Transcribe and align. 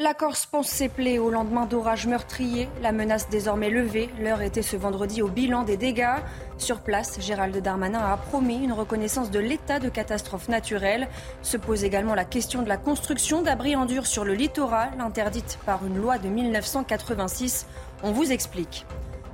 La 0.00 0.14
Corse 0.14 0.46
pense 0.46 0.68
ses 0.68 0.88
plaies 0.88 1.18
au 1.18 1.28
lendemain 1.28 1.66
d'orages 1.66 2.06
meurtriers. 2.06 2.68
La 2.82 2.92
menace 2.92 3.28
désormais 3.30 3.68
levée. 3.68 4.08
L'heure 4.20 4.42
était 4.42 4.62
ce 4.62 4.76
vendredi 4.76 5.22
au 5.22 5.26
bilan 5.26 5.64
des 5.64 5.76
dégâts. 5.76 6.20
Sur 6.56 6.82
place, 6.82 7.20
Gérald 7.20 7.56
Darmanin 7.56 7.98
a 7.98 8.16
promis 8.16 8.62
une 8.62 8.72
reconnaissance 8.72 9.32
de 9.32 9.40
l'état 9.40 9.80
de 9.80 9.88
catastrophe 9.88 10.48
naturelle. 10.48 11.08
Se 11.42 11.56
pose 11.56 11.82
également 11.82 12.14
la 12.14 12.24
question 12.24 12.62
de 12.62 12.68
la 12.68 12.76
construction 12.76 13.42
d'abris 13.42 13.74
en 13.74 13.86
dur 13.86 14.06
sur 14.06 14.24
le 14.24 14.34
littoral, 14.34 14.90
interdite 15.00 15.58
par 15.66 15.84
une 15.84 16.00
loi 16.00 16.18
de 16.18 16.28
1986. 16.28 17.66
On 18.04 18.12
vous 18.12 18.30
explique. 18.30 18.86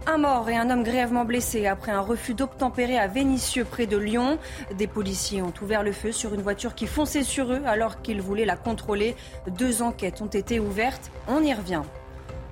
Un 0.06 0.18
mort 0.18 0.50
et 0.50 0.56
un 0.56 0.68
homme 0.68 0.82
grièvement 0.82 1.24
blessé 1.24 1.66
après 1.66 1.90
un 1.90 2.00
refus 2.00 2.34
d'obtempérer 2.34 2.98
à 2.98 3.06
Vénissieux 3.06 3.64
près 3.64 3.86
de 3.86 3.96
Lyon. 3.96 4.38
Des 4.76 4.86
policiers 4.86 5.40
ont 5.40 5.52
ouvert 5.62 5.82
le 5.82 5.92
feu 5.92 6.12
sur 6.12 6.34
une 6.34 6.42
voiture 6.42 6.74
qui 6.74 6.86
fonçait 6.86 7.22
sur 7.22 7.50
eux 7.50 7.62
alors 7.64 8.02
qu'ils 8.02 8.20
voulaient 8.20 8.44
la 8.44 8.56
contrôler. 8.56 9.16
Deux 9.58 9.80
enquêtes 9.80 10.20
ont 10.20 10.26
été 10.26 10.60
ouvertes. 10.60 11.10
On 11.26 11.42
y 11.42 11.54
revient. 11.54 11.80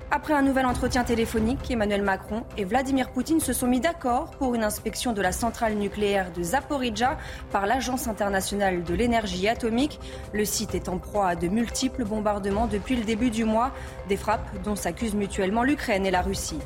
Après 0.09 0.33
un 0.33 0.41
nouvel 0.41 0.65
entretien 0.65 1.03
téléphonique, 1.03 1.69
Emmanuel 1.69 2.01
Macron 2.01 2.43
et 2.57 2.65
Vladimir 2.65 3.11
Poutine 3.11 3.39
se 3.39 3.53
sont 3.53 3.67
mis 3.67 3.79
d'accord 3.79 4.31
pour 4.31 4.55
une 4.55 4.63
inspection 4.63 5.13
de 5.13 5.21
la 5.21 5.31
centrale 5.31 5.75
nucléaire 5.75 6.31
de 6.31 6.41
Zaporizhzhia 6.41 7.19
par 7.51 7.67
l'Agence 7.67 8.07
internationale 8.07 8.83
de 8.83 8.93
l'énergie 8.95 9.47
atomique. 9.47 9.99
Le 10.33 10.45
site 10.45 10.73
est 10.73 10.89
en 10.89 10.97
proie 10.97 11.27
à 11.27 11.35
de 11.35 11.47
multiples 11.47 12.03
bombardements 12.03 12.67
depuis 12.67 12.95
le 12.95 13.03
début 13.03 13.29
du 13.29 13.43
mois, 13.43 13.71
des 14.09 14.17
frappes 14.17 14.61
dont 14.63 14.75
s'accusent 14.75 15.15
mutuellement 15.15 15.63
l'Ukraine 15.63 16.05
et 16.05 16.11
la 16.11 16.23
Russie. 16.23 16.59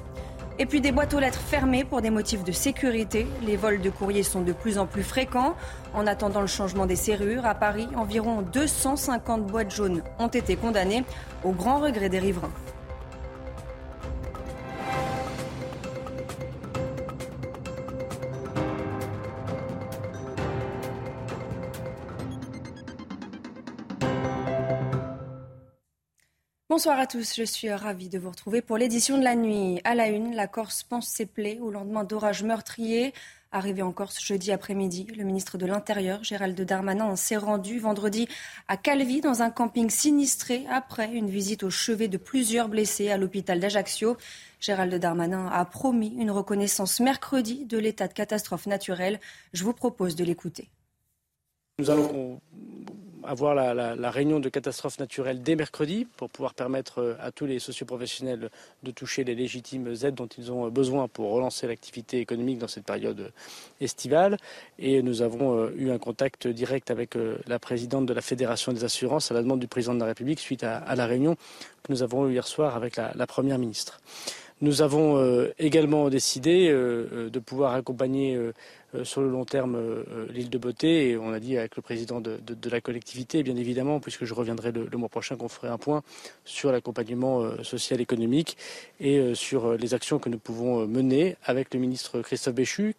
Et 0.60 0.66
puis 0.66 0.82
des 0.82 0.92
boîtes 0.92 1.14
aux 1.14 1.20
lettres 1.20 1.40
fermées 1.40 1.84
pour 1.84 2.02
des 2.02 2.10
motifs 2.10 2.44
de 2.44 2.52
sécurité. 2.52 3.28
Les 3.44 3.56
vols 3.56 3.80
de 3.80 3.92
courrier 3.92 4.24
sont 4.24 4.42
de 4.42 4.54
plus 4.54 4.80
en 4.80 4.88
plus 4.88 5.04
fréquents. 5.04 5.56
En 5.94 6.08
attendant 6.08 6.42
le 6.42 6.48
changement 6.48 6.88
des 6.88 6.96
serrures, 6.96 7.46
à 7.46 7.54
Paris, 7.54 7.88
environ 7.96 8.42
250 8.42 9.46
boîtes 9.46 9.74
jaunes 9.74 10.02
ont 10.18 10.28
été 10.28 10.56
condamnées 10.56 11.04
au 11.44 11.52
grand 11.52 11.80
regret 11.80 12.10
des 12.10 12.18
riverains. 12.18 12.52
Bonsoir 26.78 27.00
à 27.00 27.08
tous, 27.08 27.34
je 27.36 27.42
suis 27.42 27.72
ravie 27.72 28.08
de 28.08 28.20
vous 28.20 28.30
retrouver 28.30 28.62
pour 28.62 28.78
l'édition 28.78 29.18
de 29.18 29.24
la 29.24 29.34
nuit. 29.34 29.82
À 29.84 29.96
la 29.96 30.10
une, 30.10 30.36
la 30.36 30.46
Corse 30.46 30.84
pense 30.84 31.08
ses 31.08 31.26
plaies 31.26 31.58
au 31.60 31.72
lendemain 31.72 32.04
d'orages 32.04 32.44
meurtriers. 32.44 33.16
Arrivé 33.52 33.82
en 33.82 33.92
Corse 33.92 34.24
jeudi 34.24 34.52
après-midi, 34.52 35.08
le 35.18 35.24
ministre 35.24 35.58
de 35.58 35.66
l'Intérieur, 35.66 36.24
Gérald 36.24 36.62
Darmanin, 36.62 37.16
s'est 37.16 37.36
rendu 37.36 37.80
vendredi 37.80 38.28
à 38.68 38.78
Calvi 38.78 39.22
dans 39.22 39.42
un 39.42 39.50
camping 39.50 39.90
sinistré 39.90 40.68
après 40.70 41.12
une 41.12 41.32
visite 41.32 41.64
au 41.64 41.72
chevet 41.72 42.10
de 42.10 42.18
plusieurs 42.18 42.70
blessés 42.70 43.10
à 43.10 43.18
l'hôpital 43.18 43.60
d'Ajaccio. 43.60 44.16
Gérald 44.60 44.94
Darmanin 44.94 45.48
a 45.48 45.66
promis 45.66 46.14
une 46.20 46.30
reconnaissance 46.30 47.00
mercredi 47.00 47.66
de 47.66 47.80
l'état 47.80 48.08
de 48.08 48.14
catastrophe 48.14 48.68
naturelle. 48.68 49.20
Je 49.52 49.64
vous 49.64 49.74
propose 49.74 50.16
de 50.16 50.24
l'écouter. 50.24 50.70
Nous 51.80 51.90
allons 51.90 52.40
avoir 53.28 53.54
la, 53.54 54.12
réunion 54.12 54.40
de 54.40 54.50
catastrophe 54.50 55.00
naturelle 55.00 55.44
dès 55.44 55.56
mercredi 55.56 56.08
pour 56.18 56.30
pouvoir 56.30 56.54
permettre 56.54 57.00
euh, 57.00 57.16
à 57.20 57.32
tous 57.32 57.46
les 57.46 57.60
socioprofessionnels 57.60 58.50
de 58.84 58.92
toucher 58.92 59.24
les 59.24 59.36
légitimes 59.36 59.88
aides 60.04 60.16
dont 60.16 60.28
ils 60.38 60.52
ont 60.52 60.70
besoin 60.70 61.08
pour 61.08 61.32
relancer 61.32 61.68
l'activité 61.68 62.20
économique 62.20 62.58
dans 62.58 62.68
cette 62.68 62.86
période 62.86 63.32
estivale. 63.82 64.38
Et 64.80 65.02
nous 65.02 65.22
avons 65.22 65.58
euh, 65.58 65.72
eu 65.76 65.92
un 65.92 65.98
contact 65.98 66.48
direct 66.48 66.90
avec 66.90 67.16
euh, 67.16 67.38
la 67.48 67.60
présidente 67.60 68.06
de 68.06 68.14
la 68.14 68.22
Fédération 68.22 68.72
des 68.72 68.84
assurances 68.84 69.30
à 69.30 69.34
la 69.34 69.42
demande 69.42 69.60
du 69.60 69.68
président 69.68 69.94
de 69.94 70.00
la 70.00 70.06
République 70.06 70.40
suite 70.40 70.64
à, 70.64 70.96
la 70.96 71.06
réunion 71.06 71.36
que 71.84 71.92
nous 71.92 72.04
avons 72.04 72.28
eue 72.28 72.34
hier 72.34 72.48
soir 72.48 72.76
avec 72.76 72.96
la 72.96 73.28
Première 73.28 73.60
ministre. 73.60 74.00
Nous 74.60 74.82
avons 74.82 75.18
euh, 75.18 75.54
également 75.60 76.10
décidé 76.10 76.70
euh, 76.70 77.08
euh, 77.14 77.30
de 77.30 77.40
pouvoir 77.40 77.76
accompagner 77.76 78.40
sur 79.04 79.22
le 79.22 79.30
long 79.30 79.46
terme 79.46 79.78
l'île 80.30 80.50
de 80.50 80.58
Beauté. 80.58 81.10
Et 81.10 81.18
on 81.18 81.32
a 81.32 81.40
dit 81.40 81.58
avec 81.58 81.76
le 81.76 81.82
président 81.82 82.22
de, 82.22 82.40
la 82.70 82.82
collectivité, 82.82 83.44
bien 83.44 83.56
évidemment, 83.56 84.00
puisque 84.00 84.26
je 84.26 84.34
reviendrai 84.34 84.72
le, 84.72 84.88
le 84.92 84.98
mois 84.98 85.10
prochain, 85.10 85.36
qu'on 85.36 85.48
ferait 85.48 85.70
un 85.70 85.78
point 85.78 86.04
sur 86.46 86.72
l'accompagnement 86.72 87.64
social 87.64 88.02
économique 88.02 88.58
et 89.00 89.34
sur 89.36 89.74
les 89.74 89.94
actions 89.94 90.20
que 90.20 90.30
nous 90.30 90.40
pouvons 90.40 90.88
mener 90.88 91.38
avec 91.44 91.74
le 91.74 91.80
ministre 91.80 92.22
Christophe 92.22 92.56
Béchu. 92.56 92.96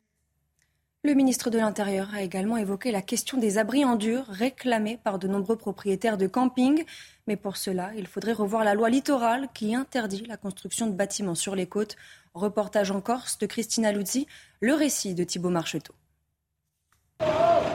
Le 1.08 1.14
ministre 1.14 1.48
de 1.48 1.56
l'Intérieur 1.56 2.10
a 2.12 2.20
également 2.20 2.58
évoqué 2.58 2.92
la 2.92 3.00
question 3.00 3.38
des 3.38 3.56
abris 3.56 3.82
en 3.82 3.96
dur 3.96 4.26
réclamés 4.28 4.98
par 5.02 5.18
de 5.18 5.26
nombreux 5.26 5.56
propriétaires 5.56 6.18
de 6.18 6.26
camping. 6.26 6.84
Mais 7.26 7.36
pour 7.36 7.56
cela, 7.56 7.92
il 7.96 8.06
faudrait 8.06 8.34
revoir 8.34 8.62
la 8.62 8.74
loi 8.74 8.90
littorale 8.90 9.48
qui 9.54 9.74
interdit 9.74 10.26
la 10.28 10.36
construction 10.36 10.86
de 10.86 10.92
bâtiments 10.92 11.34
sur 11.34 11.54
les 11.54 11.64
côtes. 11.64 11.96
Reportage 12.34 12.90
en 12.90 13.00
Corse 13.00 13.38
de 13.38 13.46
Christina 13.46 13.90
Luzzi, 13.90 14.26
le 14.60 14.74
récit 14.74 15.14
de 15.14 15.24
Thibault 15.24 15.48
Marcheteau. 15.48 15.94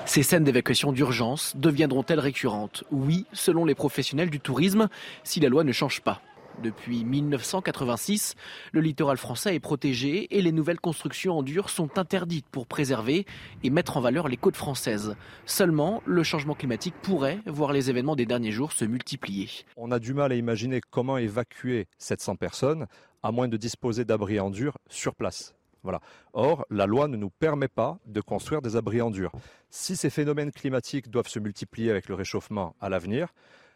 Ces 0.05 0.21
scènes 0.21 0.43
d'évacuation 0.43 0.91
d'urgence 0.91 1.55
deviendront-elles 1.55 2.19
récurrentes? 2.19 2.83
Oui, 2.91 3.25
selon 3.33 3.65
les 3.65 3.73
professionnels 3.73 4.29
du 4.29 4.41
tourisme, 4.41 4.89
si 5.23 5.39
la 5.39 5.49
loi 5.49 5.63
ne 5.63 5.71
change 5.71 6.01
pas. 6.01 6.21
Depuis 6.61 7.03
1986, 7.03 8.35
le 8.71 8.81
littoral 8.81 9.17
français 9.17 9.55
est 9.55 9.59
protégé 9.59 10.37
et 10.37 10.41
les 10.41 10.51
nouvelles 10.51 10.79
constructions 10.79 11.39
en 11.39 11.43
dur 11.43 11.69
sont 11.69 11.97
interdites 11.97 12.47
pour 12.49 12.67
préserver 12.67 13.25
et 13.63 13.69
mettre 13.69 13.97
en 13.97 14.01
valeur 14.01 14.27
les 14.27 14.37
côtes 14.37 14.55
françaises. 14.55 15.15
Seulement, 15.45 16.01
le 16.05 16.23
changement 16.23 16.53
climatique 16.53 16.95
pourrait 17.01 17.39
voir 17.45 17.73
les 17.73 17.89
événements 17.89 18.15
des 18.15 18.25
derniers 18.25 18.51
jours 18.51 18.71
se 18.71 18.85
multiplier. 18.85 19.49
On 19.77 19.91
a 19.91 19.99
du 19.99 20.13
mal 20.13 20.31
à 20.31 20.35
imaginer 20.35 20.81
comment 20.81 21.17
évacuer 21.17 21.87
700 21.97 22.35
personnes 22.35 22.87
à 23.23 23.31
moins 23.31 23.47
de 23.47 23.57
disposer 23.57 24.05
d'abris 24.05 24.39
en 24.39 24.49
dur 24.49 24.77
sur 24.89 25.15
place. 25.15 25.55
Voilà. 25.81 25.99
Or, 26.33 26.65
la 26.69 26.85
loi 26.85 27.07
ne 27.07 27.17
nous 27.17 27.29
permet 27.29 27.67
pas 27.67 27.99
de 28.05 28.21
construire 28.21 28.61
des 28.61 28.75
abris 28.75 29.01
en 29.01 29.11
dur. 29.11 29.31
Si 29.69 29.97
ces 29.97 30.09
phénomènes 30.09 30.51
climatiques 30.51 31.09
doivent 31.09 31.27
se 31.27 31.39
multiplier 31.39 31.91
avec 31.91 32.07
le 32.07 32.15
réchauffement 32.15 32.75
à 32.79 32.89
l'avenir, 32.89 33.33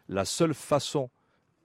la 0.07 0.23
seule 0.23 0.53
façon 0.53 1.09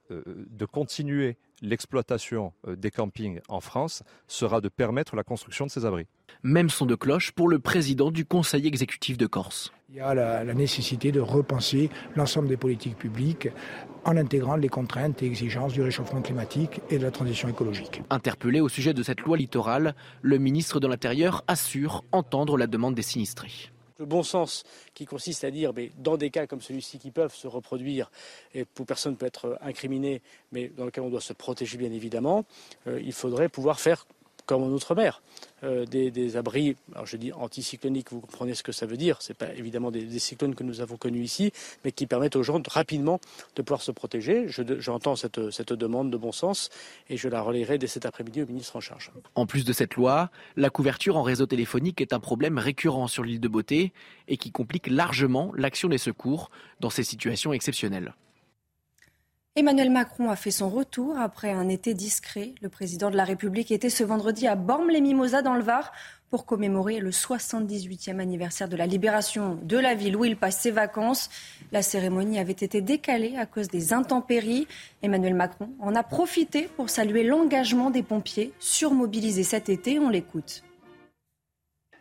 de 0.09 0.65
continuer 0.65 1.37
l'exploitation 1.63 2.53
euh, 2.67 2.75
des 2.75 2.91
campings 2.91 3.39
en 3.47 3.61
France 3.61 4.03
sera 4.27 4.61
de 4.61 4.69
permettre 4.69 5.15
la 5.15 5.23
construction 5.23 5.65
de 5.65 5.71
ces 5.71 5.85
abris. 5.85 6.05
Même 6.43 6.69
son 6.69 6.85
de 6.85 6.95
cloche 6.95 7.31
pour 7.31 7.47
le 7.47 7.59
président 7.59 8.11
du 8.11 8.25
Conseil 8.25 8.67
exécutif 8.67 9.17
de 9.17 9.25
Corse. 9.25 9.71
Il 9.89 9.95
y 9.95 9.99
a 9.99 10.13
la, 10.13 10.43
nécessité 10.53 11.11
de 11.11 11.19
repenser 11.19 11.89
l'ensemble 12.15 12.47
des 12.47 12.57
politiques 12.57 12.97
publiques 12.97 13.49
en 14.05 14.17
intégrant 14.17 14.55
les 14.55 14.67
contraintes 14.67 15.21
et 15.23 15.27
exigences 15.27 15.73
du 15.73 15.81
réchauffement 15.81 16.21
climatique 16.21 16.81
et 16.89 16.97
de 16.97 17.03
la 17.03 17.11
transition 17.11 17.47
écologique. 17.47 18.01
Interpellé 18.09 18.59
au 18.59 18.69
sujet 18.69 18.93
de 18.93 19.03
cette 19.03 19.21
loi 19.21 19.37
littorale, 19.37 19.95
le 20.21 20.37
ministre 20.39 20.79
de 20.79 20.87
l'Intérieur 20.87 21.43
assure 21.47 22.03
entendre 22.11 22.57
la 22.57 22.67
demande 22.67 22.95
des 22.95 23.03
sinistrés 23.03 23.72
le 24.03 24.07
bon 24.07 24.23
sens 24.23 24.63
qui 24.93 25.05
consiste 25.05 25.43
à 25.43 25.51
dire, 25.51 25.73
mais 25.73 25.91
dans 25.97 26.17
des 26.17 26.29
cas 26.29 26.45
comme 26.45 26.61
celui-ci 26.61 26.99
qui 26.99 27.11
peuvent 27.11 27.33
se 27.33 27.47
reproduire 27.47 28.11
et 28.53 28.65
où 28.79 28.85
personne 28.85 29.13
ne 29.13 29.17
peut 29.17 29.25
être 29.25 29.57
incriminé, 29.61 30.21
mais 30.51 30.67
dans 30.67 30.85
lequel 30.85 31.03
on 31.03 31.09
doit 31.09 31.21
se 31.21 31.33
protéger 31.33 31.77
bien 31.77 31.91
évidemment, 31.91 32.45
euh, 32.87 33.01
il 33.01 33.13
faudrait 33.13 33.49
pouvoir 33.49 33.79
faire 33.79 34.05
comme 34.45 34.63
en 34.63 34.67
Outre-mer. 34.67 35.21
Euh, 35.63 35.85
des, 35.85 36.35
abris, 36.35 36.75
alors 36.93 37.05
je 37.05 37.15
dis 37.15 37.31
anticycloniques, 37.31 38.11
vous 38.11 38.19
comprenez 38.19 38.53
ce 38.53 38.63
que 38.63 38.73
ça 38.73 38.85
veut 38.85 38.97
dire, 38.97 39.21
ce 39.21 39.31
n'est 39.31 39.35
pas 39.35 39.53
évidemment 39.53 39.91
des, 39.91 40.19
cyclones 40.19 40.55
que 40.55 40.63
nous 40.63 40.81
avons 40.81 40.97
connus 40.97 41.23
ici, 41.23 41.53
mais 41.85 41.93
qui 41.93 42.05
permettent 42.05 42.35
aux 42.35 42.43
gens 42.43 42.61
rapidement 42.67 43.21
de 43.55 43.61
pouvoir 43.61 43.81
se 43.81 43.91
protéger. 43.91 44.47
J'entends 44.79 45.15
cette, 45.15 45.51
cette 45.51 45.71
demande 45.71 46.11
de 46.11 46.17
bon 46.17 46.33
sens 46.33 46.69
et 47.09 47.15
je 47.15 47.29
la 47.29 47.41
relayerai 47.41 47.77
dès 47.77 47.87
cet 47.87 48.05
après-midi 48.05 48.41
au 48.41 48.45
ministre 48.45 48.75
en 48.75 48.81
charge. 48.81 49.11
En 49.35 49.45
plus 49.45 49.63
de 49.63 49.71
cette 49.71 49.95
loi, 49.95 50.29
la 50.57 50.69
couverture 50.69 51.15
en 51.15 51.23
réseau 51.23 51.45
téléphonique 51.45 52.01
est 52.01 52.11
un 52.11 52.19
problème 52.19 52.57
récurrent 52.57 53.07
sur 53.07 53.23
l'île 53.23 53.39
de 53.39 53.47
Beauté 53.47 53.93
et 54.27 54.35
qui 54.35 54.51
complique 54.51 54.87
largement 54.87 55.51
l'action 55.55 55.87
des 55.87 55.97
secours 55.97 56.51
dans 56.81 56.89
ces 56.89 57.03
situations 57.03 57.53
exceptionnelles. 57.53 58.13
Emmanuel 59.55 59.91
Macron 59.91 60.31
a 60.31 60.35
fait 60.35 60.49
son 60.49 60.67
retour 60.67 61.15
après 61.19 61.51
un 61.51 61.69
été 61.69 61.93
discret. 61.93 62.55
Le 62.63 62.69
président 62.69 63.11
de 63.11 63.15
la 63.15 63.23
République 63.23 63.69
était 63.69 63.91
ce 63.91 64.03
vendredi 64.03 64.47
à 64.47 64.55
Bormes-les-Mimosas 64.55 65.43
dans 65.43 65.53
le 65.53 65.61
Var 65.61 65.91
pour 66.31 66.47
commémorer 66.47 66.99
le 66.99 67.11
78e 67.11 68.17
anniversaire 68.17 68.67
de 68.67 68.75
la 68.75 68.87
libération 68.87 69.59
de 69.61 69.77
la 69.77 69.93
ville 69.93 70.15
où 70.15 70.25
il 70.25 70.37
passe 70.37 70.59
ses 70.59 70.71
vacances. 70.71 71.29
La 71.71 71.83
cérémonie 71.83 72.39
avait 72.39 72.51
été 72.51 72.81
décalée 72.81 73.35
à 73.37 73.45
cause 73.45 73.67
des 73.67 73.93
intempéries. 73.93 74.67
Emmanuel 75.03 75.35
Macron 75.35 75.69
en 75.79 75.93
a 75.93 76.01
profité 76.01 76.67
pour 76.75 76.89
saluer 76.89 77.23
l'engagement 77.23 77.91
des 77.91 78.01
pompiers 78.01 78.53
surmobilisés 78.57 79.43
cet 79.43 79.69
été. 79.69 79.99
On 79.99 80.09
l'écoute. 80.09 80.63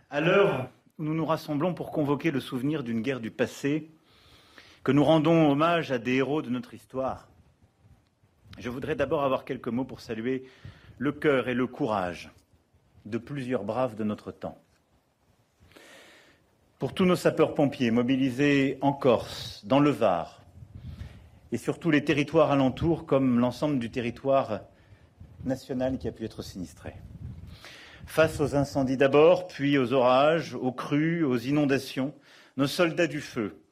À 0.09 0.23
l'heure 0.23 0.71
où 0.99 1.05
nous 1.05 1.13
nous 1.13 1.27
rassemblons 1.27 1.75
pour 1.75 1.91
convoquer 1.91 2.31
le 2.31 2.41
souvenir 2.41 2.83
d'une 2.83 3.03
guerre 3.03 3.21
du 3.21 3.31
passé, 3.31 3.91
que 4.85 4.93
nous 4.93 5.05
rendons 5.05 5.51
hommage 5.51 5.93
à 5.93 5.99
des 5.99 6.15
héros 6.15 6.41
de 6.41 6.49
notre 6.49 6.73
histoire, 6.73 7.29
je 8.59 8.69
voudrais 8.69 8.95
d'abord 8.95 9.25
avoir 9.25 9.45
quelques 9.45 9.69
mots 9.69 9.85
pour 9.85 10.01
saluer 10.01 10.45
le 10.99 11.13
cœur 11.13 11.49
et 11.49 11.55
le 11.55 11.67
courage 11.67 12.31
de 13.07 13.19
plusieurs 13.19 13.65
braves 13.65 13.97
de 13.97 14.05
notre 14.05 14.31
temps. 14.31 14.59
Pour 16.79 16.95
tous 16.95 17.05
nos 17.05 17.17
sapeurs-pompiers 17.17 17.91
mobilisés 17.91 18.79
en 18.81 18.93
Corse, 18.93 19.63
dans 19.65 19.81
le 19.81 19.91
Var 19.91 20.43
et 21.53 21.59
surtout 21.59 21.91
les 21.91 22.03
territoires 22.03 22.51
alentours 22.51 23.07
comme 23.07 23.39
l'ensemble 23.39 23.79
du 23.79 23.91
territoire 23.91 24.61
national 25.45 25.99
qui 25.99 26.09
a 26.09 26.13
pu 26.13 26.25
être 26.25 26.43
sinistré. 26.43 26.95
Face 28.07 28.41
aux 28.41 28.57
incendies 28.57 28.97
d'abord, 28.97 29.47
puis 29.47 29.79
aux 29.79 29.93
orages, 29.93 30.55
aux 30.55 30.73
crues, 30.73 31.25
aux 31.25 31.37
inondations, 31.37 32.15
nos 32.57 32.67
soldats 32.67 33.07
du 33.07 33.21
feu, 33.21 33.63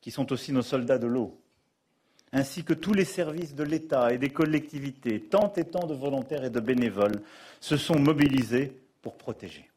qui 0.00 0.10
sont 0.10 0.32
aussi 0.32 0.52
nos 0.52 0.62
soldats 0.62 0.98
de 0.98 1.06
l'eau, 1.06 1.41
ainsi 2.32 2.64
que 2.64 2.72
tous 2.72 2.94
les 2.94 3.04
services 3.04 3.54
de 3.54 3.62
l'État 3.62 4.12
et 4.12 4.18
des 4.18 4.30
collectivités, 4.30 5.20
tant 5.20 5.52
et 5.56 5.64
tant 5.64 5.86
de 5.86 5.94
volontaires 5.94 6.44
et 6.44 6.50
de 6.50 6.60
bénévoles, 6.60 7.22
se 7.60 7.76
sont 7.76 7.98
mobilisés 7.98 8.76
pour 9.02 9.16
protéger. 9.16 9.68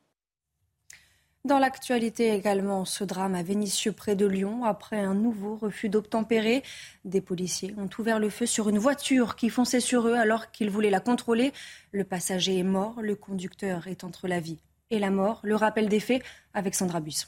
Dans 1.46 1.60
l'actualité 1.60 2.34
également, 2.34 2.86
ce 2.86 3.04
drame 3.04 3.36
à 3.36 3.44
Vénissieux 3.44 3.92
près 3.92 4.16
de 4.16 4.26
Lyon, 4.26 4.66
après 4.66 4.98
un 4.98 5.14
nouveau 5.14 5.58
refus 5.58 5.90
d'obtempérer, 5.90 6.64
des 7.04 7.22
policiers 7.22 7.76
ont 7.78 7.90
ouvert 8.00 8.18
le 8.18 8.32
feu 8.32 8.48
sur 8.48 8.68
une 8.68 8.80
voiture 8.80 9.36
qui 9.36 9.50
fonçait 9.50 9.80
sur 9.80 10.08
eux 10.08 10.16
alors 10.16 10.50
qu'ils 10.50 10.72
voulaient 10.72 10.90
la 10.90 11.00
contrôler. 11.00 11.54
Le 11.92 12.04
passager 12.04 12.58
est 12.58 12.64
mort, 12.64 13.00
le 13.00 13.16
conducteur 13.16 13.88
est 13.88 14.04
entre 14.04 14.28
la 14.28 14.40
vie 14.40 14.58
et 14.90 14.98
la 14.98 15.12
mort. 15.12 15.40
Le 15.44 15.56
rappel 15.56 15.88
des 15.88 16.00
faits 16.00 16.24
avec 16.56 16.74
Sandra 16.74 17.00
Buisson. 17.00 17.28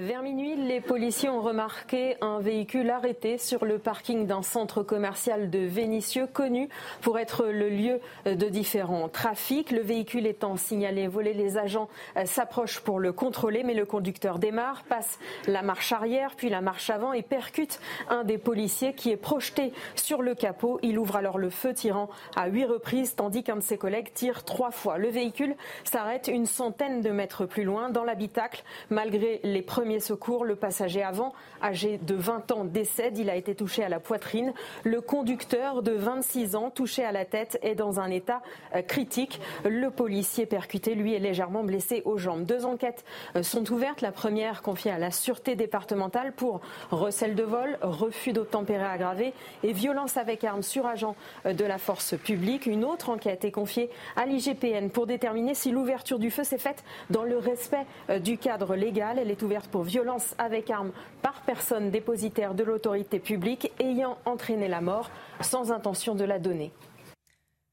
Vers 0.00 0.22
minuit, 0.22 0.56
les 0.56 0.80
policiers 0.80 1.28
ont 1.28 1.42
remarqué 1.42 2.16
un 2.22 2.38
véhicule 2.40 2.88
arrêté 2.88 3.36
sur 3.36 3.66
le 3.66 3.78
parking 3.78 4.26
d'un 4.26 4.40
centre 4.40 4.82
commercial 4.82 5.50
de 5.50 5.58
Vénissieux, 5.58 6.26
connu 6.26 6.70
pour 7.02 7.18
être 7.18 7.44
le 7.44 7.68
lieu 7.68 8.00
de 8.24 8.48
différents 8.48 9.10
trafics. 9.10 9.70
Le 9.70 9.82
véhicule 9.82 10.26
étant 10.26 10.56
signalé 10.56 11.08
volé, 11.08 11.34
les 11.34 11.58
agents 11.58 11.90
s'approchent 12.24 12.80
pour 12.80 13.00
le 13.00 13.12
contrôler, 13.12 13.64
mais 13.64 13.74
le 13.74 13.84
conducteur 13.84 14.38
démarre, 14.38 14.82
passe 14.88 15.18
la 15.46 15.60
marche 15.60 15.92
arrière, 15.92 16.36
puis 16.36 16.48
la 16.48 16.62
marche 16.62 16.88
avant 16.88 17.12
et 17.12 17.22
percute 17.22 17.78
un 18.08 18.24
des 18.24 18.38
policiers 18.38 18.94
qui 18.94 19.10
est 19.10 19.18
projeté 19.18 19.74
sur 19.94 20.22
le 20.22 20.34
capot. 20.34 20.78
Il 20.82 20.98
ouvre 20.98 21.16
alors 21.16 21.36
le 21.36 21.50
feu, 21.50 21.74
tirant 21.74 22.08
à 22.34 22.48
huit 22.48 22.64
reprises, 22.64 23.14
tandis 23.14 23.42
qu'un 23.42 23.56
de 23.56 23.60
ses 23.60 23.76
collègues 23.76 24.14
tire 24.14 24.44
trois 24.44 24.70
fois. 24.70 24.96
Le 24.96 25.08
véhicule 25.08 25.54
s'arrête 25.84 26.28
une 26.28 26.46
centaine 26.46 27.02
de 27.02 27.10
mètres 27.10 27.44
plus 27.44 27.64
loin 27.64 27.90
dans 27.90 28.04
l'habitacle, 28.04 28.64
malgré 28.88 29.40
les 29.44 29.60
premier 29.82 29.98
secours, 29.98 30.44
le 30.44 30.54
passager 30.54 31.02
avant, 31.02 31.32
âgé 31.60 31.98
de 31.98 32.14
20 32.14 32.52
ans, 32.52 32.64
décède. 32.64 33.18
Il 33.18 33.28
a 33.28 33.34
été 33.34 33.56
touché 33.56 33.82
à 33.82 33.88
la 33.88 33.98
poitrine. 33.98 34.52
Le 34.84 35.00
conducteur 35.00 35.82
de 35.82 35.90
26 35.90 36.54
ans, 36.54 36.70
touché 36.70 37.04
à 37.04 37.10
la 37.10 37.24
tête, 37.24 37.58
est 37.62 37.74
dans 37.74 37.98
un 37.98 38.08
état 38.08 38.42
euh, 38.76 38.82
critique. 38.82 39.40
Le 39.64 39.90
policier 39.90 40.46
percuté, 40.46 40.94
lui, 40.94 41.14
est 41.14 41.18
légèrement 41.18 41.64
blessé 41.64 42.02
aux 42.04 42.16
jambes. 42.16 42.44
Deux 42.44 42.64
enquêtes 42.64 43.04
euh, 43.34 43.42
sont 43.42 43.72
ouvertes. 43.72 44.02
La 44.02 44.12
première 44.12 44.62
confiée 44.62 44.92
à 44.92 45.00
la 45.00 45.10
sûreté 45.10 45.56
départementale 45.56 46.32
pour 46.32 46.60
recel 46.92 47.34
de 47.34 47.42
vol, 47.42 47.76
refus 47.80 48.32
d'obtempérer 48.32 48.84
aggravé 48.84 49.34
et 49.64 49.72
violence 49.72 50.16
avec 50.16 50.44
arme 50.44 50.62
sur 50.62 50.86
agent 50.86 51.16
euh, 51.44 51.54
de 51.54 51.64
la 51.64 51.78
force 51.78 52.16
publique. 52.16 52.66
Une 52.66 52.84
autre 52.84 53.10
enquête 53.10 53.44
est 53.44 53.50
confiée 53.50 53.90
à 54.14 54.26
l'IGPN 54.26 54.90
pour 54.90 55.08
déterminer 55.08 55.54
si 55.54 55.72
l'ouverture 55.72 56.20
du 56.20 56.30
feu 56.30 56.44
s'est 56.44 56.56
faite 56.56 56.84
dans 57.10 57.24
le 57.24 57.36
respect 57.36 57.84
du 58.20 58.38
cadre 58.38 58.76
légal. 58.76 59.18
Elle 59.18 59.32
est 59.32 59.42
ouverte 59.42 59.71
pour 59.72 59.82
violence 59.82 60.36
avec 60.38 60.70
arme 60.70 60.92
par 61.22 61.40
personne 61.42 61.90
dépositaire 61.90 62.54
de 62.54 62.62
l'autorité 62.62 63.18
publique 63.18 63.72
ayant 63.80 64.18
entraîné 64.24 64.68
la 64.68 64.80
mort 64.80 65.10
sans 65.40 65.72
intention 65.72 66.14
de 66.14 66.22
la 66.22 66.38
donner. 66.38 66.70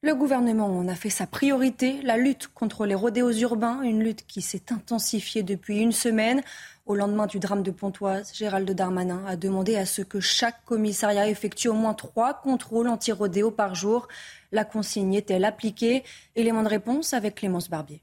Le 0.02 0.16
gouvernement 0.16 0.68
en 0.68 0.88
a 0.88 0.96
fait 0.96 1.10
sa 1.10 1.28
priorité, 1.28 2.02
la 2.04 2.16
lutte 2.16 2.48
contre 2.54 2.86
les 2.86 2.96
rodéos 2.96 3.34
urbains, 3.34 3.82
une 3.82 4.02
lutte 4.02 4.26
qui 4.26 4.42
s'est 4.42 4.72
intensifiée 4.72 5.44
depuis 5.44 5.80
une 5.80 5.92
semaine. 5.92 6.42
Au 6.86 6.96
lendemain 6.96 7.28
du 7.28 7.38
drame 7.38 7.64
de 7.64 7.72
Pontoise, 7.72 8.32
Gérald 8.34 8.72
Darmanin 8.72 9.22
a 9.28 9.36
demandé 9.36 9.76
à 9.76 9.86
ce 9.86 10.02
que 10.02 10.22
chaque 10.22 10.64
commissariat 10.64 11.28
effectue 11.28 11.68
au 11.68 11.74
moins 11.74 11.94
trois 11.94 12.34
contrôles 12.34 12.88
anti-rodéo 12.88 13.52
par 13.52 13.76
jour. 13.76 14.08
La 14.54 14.64
consigne 14.64 15.16
est-elle 15.16 15.44
appliquée 15.44 16.06
Élément 16.38 16.64
de 16.64 16.70
réponse 16.70 17.14
avec 17.14 17.36
Clémence 17.36 17.70
Barbier. 17.70 18.02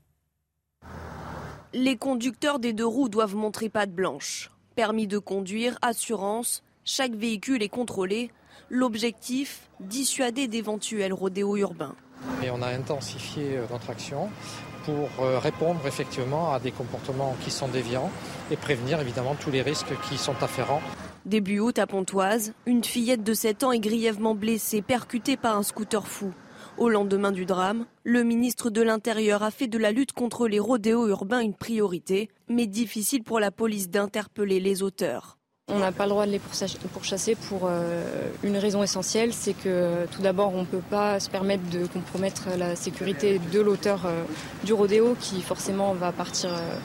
Les 1.78 1.98
conducteurs 1.98 2.58
des 2.58 2.72
deux 2.72 2.86
roues 2.86 3.10
doivent 3.10 3.36
montrer 3.36 3.68
patte 3.68 3.92
blanche. 3.92 4.50
Permis 4.76 5.06
de 5.06 5.18
conduire, 5.18 5.76
assurance, 5.82 6.62
chaque 6.86 7.14
véhicule 7.14 7.62
est 7.62 7.68
contrôlé. 7.68 8.30
L'objectif, 8.70 9.68
dissuader 9.80 10.48
d'éventuels 10.48 11.12
rodéos 11.12 11.58
urbains. 11.58 11.94
Et 12.42 12.50
on 12.50 12.62
a 12.62 12.68
intensifié 12.68 13.58
euh, 13.58 13.66
notre 13.70 13.90
action 13.90 14.30
pour 14.86 15.10
euh, 15.20 15.38
répondre 15.38 15.86
effectivement 15.86 16.54
à 16.54 16.60
des 16.60 16.70
comportements 16.70 17.36
qui 17.44 17.50
sont 17.50 17.68
déviants 17.68 18.10
et 18.50 18.56
prévenir 18.56 18.98
évidemment 18.98 19.34
tous 19.34 19.50
les 19.50 19.60
risques 19.60 19.92
qui 20.08 20.16
sont 20.16 20.42
afférents. 20.42 20.80
Début 21.26 21.58
août 21.58 21.78
à 21.78 21.86
Pontoise, 21.86 22.54
une 22.64 22.84
fillette 22.84 23.22
de 23.22 23.34
7 23.34 23.64
ans 23.64 23.72
est 23.72 23.80
grièvement 23.80 24.34
blessée, 24.34 24.80
percutée 24.80 25.36
par 25.36 25.58
un 25.58 25.62
scooter 25.62 26.08
fou. 26.08 26.32
Au 26.78 26.90
lendemain 26.90 27.32
du 27.32 27.46
drame, 27.46 27.86
le 28.04 28.22
ministre 28.22 28.68
de 28.68 28.82
l'Intérieur 28.82 29.42
a 29.42 29.50
fait 29.50 29.66
de 29.66 29.78
la 29.78 29.92
lutte 29.92 30.12
contre 30.12 30.46
les 30.46 30.58
rodéos 30.58 31.08
urbains 31.08 31.40
une 31.40 31.54
priorité, 31.54 32.28
mais 32.50 32.66
difficile 32.66 33.22
pour 33.22 33.40
la 33.40 33.50
police 33.50 33.88
d'interpeller 33.88 34.60
les 34.60 34.82
auteurs. 34.82 35.38
On 35.68 35.78
n'a 35.78 35.90
pas 35.90 36.04
le 36.04 36.10
droit 36.10 36.26
de 36.26 36.32
les 36.32 36.40
pourchasser 36.92 37.34
pour 37.34 37.62
euh, 37.64 38.28
une 38.44 38.58
raison 38.58 38.82
essentielle, 38.82 39.32
c'est 39.32 39.54
que 39.54 40.06
tout 40.12 40.20
d'abord 40.20 40.54
on 40.54 40.60
ne 40.60 40.66
peut 40.66 40.82
pas 40.90 41.18
se 41.18 41.30
permettre 41.30 41.64
de 41.70 41.86
compromettre 41.86 42.50
la 42.58 42.76
sécurité 42.76 43.40
de 43.52 43.60
l'auteur 43.60 44.04
euh, 44.04 44.24
du 44.62 44.74
rodéo 44.74 45.16
qui 45.18 45.40
forcément 45.40 45.94
va 45.94 46.12
partir, 46.12 46.52
euh, 46.52 46.76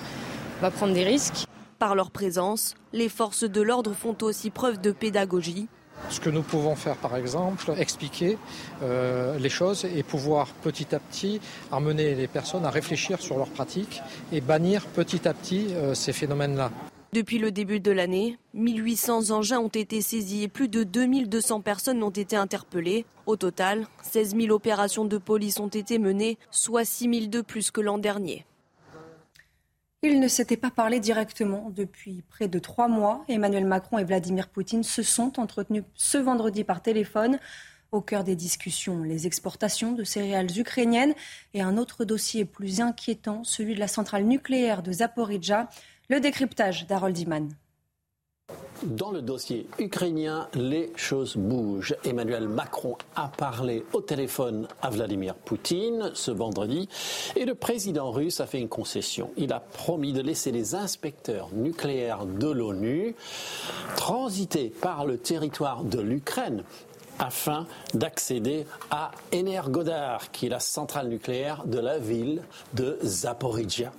va 0.61 0.71
prendre 0.71 0.93
des 0.93 1.03
risques. 1.03 1.45
Par 1.79 1.95
leur 1.95 2.11
présence, 2.11 2.75
les 2.93 3.09
forces 3.09 3.43
de 3.43 3.61
l'ordre 3.61 3.93
font 3.93 4.15
aussi 4.21 4.51
preuve 4.51 4.79
de 4.79 4.91
pédagogie 4.91 5.67
ce 6.09 6.19
que 6.19 6.29
nous 6.29 6.41
pouvons 6.41 6.75
faire, 6.75 6.97
par 6.97 7.15
exemple, 7.15 7.73
expliquer 7.77 8.37
euh, 8.83 9.37
les 9.39 9.49
choses 9.49 9.85
et 9.85 10.03
pouvoir 10.03 10.47
petit 10.47 10.93
à 10.95 10.99
petit 10.99 11.39
amener 11.71 12.15
les 12.15 12.27
personnes 12.27 12.65
à 12.65 12.69
réfléchir 12.69 13.21
sur 13.21 13.37
leurs 13.37 13.49
pratiques 13.49 14.01
et 14.31 14.41
bannir 14.41 14.85
petit 14.87 15.27
à 15.27 15.33
petit 15.33 15.67
euh, 15.71 15.93
ces 15.93 16.13
phénomènes-là. 16.13 16.71
Depuis 17.13 17.39
le 17.39 17.51
début 17.51 17.81
de 17.81 17.91
l'année, 17.91 18.37
1800 18.53 19.31
engins 19.31 19.59
ont 19.59 19.67
été 19.67 20.01
saisis 20.01 20.43
et 20.43 20.47
plus 20.47 20.69
de 20.69 20.83
2200 20.83 21.59
personnes 21.59 22.01
ont 22.03 22.09
été 22.09 22.37
interpellées. 22.37 23.05
Au 23.25 23.35
total, 23.35 23.85
16 24.01 24.35
000 24.37 24.55
opérations 24.55 25.03
de 25.03 25.17
police 25.17 25.59
ont 25.59 25.67
été 25.67 25.99
menées, 25.99 26.37
soit 26.51 26.85
6 26.85 27.13
000 27.13 27.25
de 27.27 27.41
plus 27.41 27.69
que 27.69 27.81
l'an 27.81 27.97
dernier. 27.97 28.45
Ils 30.03 30.19
ne 30.19 30.27
s'étaient 30.27 30.57
pas 30.57 30.71
parlé 30.71 30.99
directement 30.99 31.69
depuis 31.69 32.23
près 32.27 32.47
de 32.47 32.57
trois 32.57 32.87
mois. 32.87 33.23
Emmanuel 33.27 33.65
Macron 33.65 33.99
et 33.99 34.03
Vladimir 34.03 34.49
Poutine 34.49 34.81
se 34.81 35.03
sont 35.03 35.39
entretenus 35.39 35.83
ce 35.93 36.17
vendredi 36.17 36.63
par 36.63 36.81
téléphone. 36.81 37.37
Au 37.91 38.01
cœur 38.01 38.23
des 38.23 38.35
discussions, 38.35 39.03
les 39.03 39.27
exportations 39.27 39.91
de 39.91 40.03
céréales 40.03 40.57
ukrainiennes 40.57 41.13
et 41.53 41.61
un 41.61 41.77
autre 41.77 42.03
dossier 42.03 42.45
plus 42.45 42.81
inquiétant, 42.81 43.43
celui 43.43 43.75
de 43.75 43.79
la 43.79 43.87
centrale 43.87 44.23
nucléaire 44.23 44.81
de 44.81 44.91
Zaporizhzhia. 44.91 45.69
Le 46.09 46.19
décryptage 46.19 46.87
d'Harold 46.87 47.15
Iman. 47.19 47.49
Dans 48.83 49.11
le 49.11 49.21
dossier 49.21 49.67
ukrainien, 49.77 50.47
les 50.55 50.91
choses 50.95 51.37
bougent. 51.37 51.95
Emmanuel 52.03 52.47
Macron 52.47 52.97
a 53.15 53.27
parlé 53.27 53.85
au 53.93 54.01
téléphone 54.01 54.67
à 54.81 54.89
Vladimir 54.89 55.35
Poutine 55.35 56.09
ce 56.15 56.31
vendredi 56.31 56.89
et 57.35 57.45
le 57.45 57.53
président 57.53 58.09
russe 58.09 58.39
a 58.39 58.47
fait 58.47 58.59
une 58.59 58.69
concession. 58.69 59.29
Il 59.37 59.53
a 59.53 59.59
promis 59.59 60.13
de 60.13 60.21
laisser 60.21 60.51
les 60.51 60.73
inspecteurs 60.73 61.49
nucléaires 61.53 62.25
de 62.25 62.49
l'ONU 62.49 63.15
transiter 63.97 64.73
par 64.81 65.05
le 65.05 65.19
territoire 65.19 65.83
de 65.83 65.99
l'Ukraine 65.99 66.63
afin 67.21 67.67
d'accéder 67.93 68.65
à 68.89 69.11
Energodar, 69.33 70.31
qui 70.31 70.47
est 70.47 70.49
la 70.49 70.59
centrale 70.59 71.07
nucléaire 71.07 71.63
de 71.65 71.79
la 71.79 71.99
ville 71.99 72.41
de 72.73 72.97
Zaporizhia. 73.03 73.93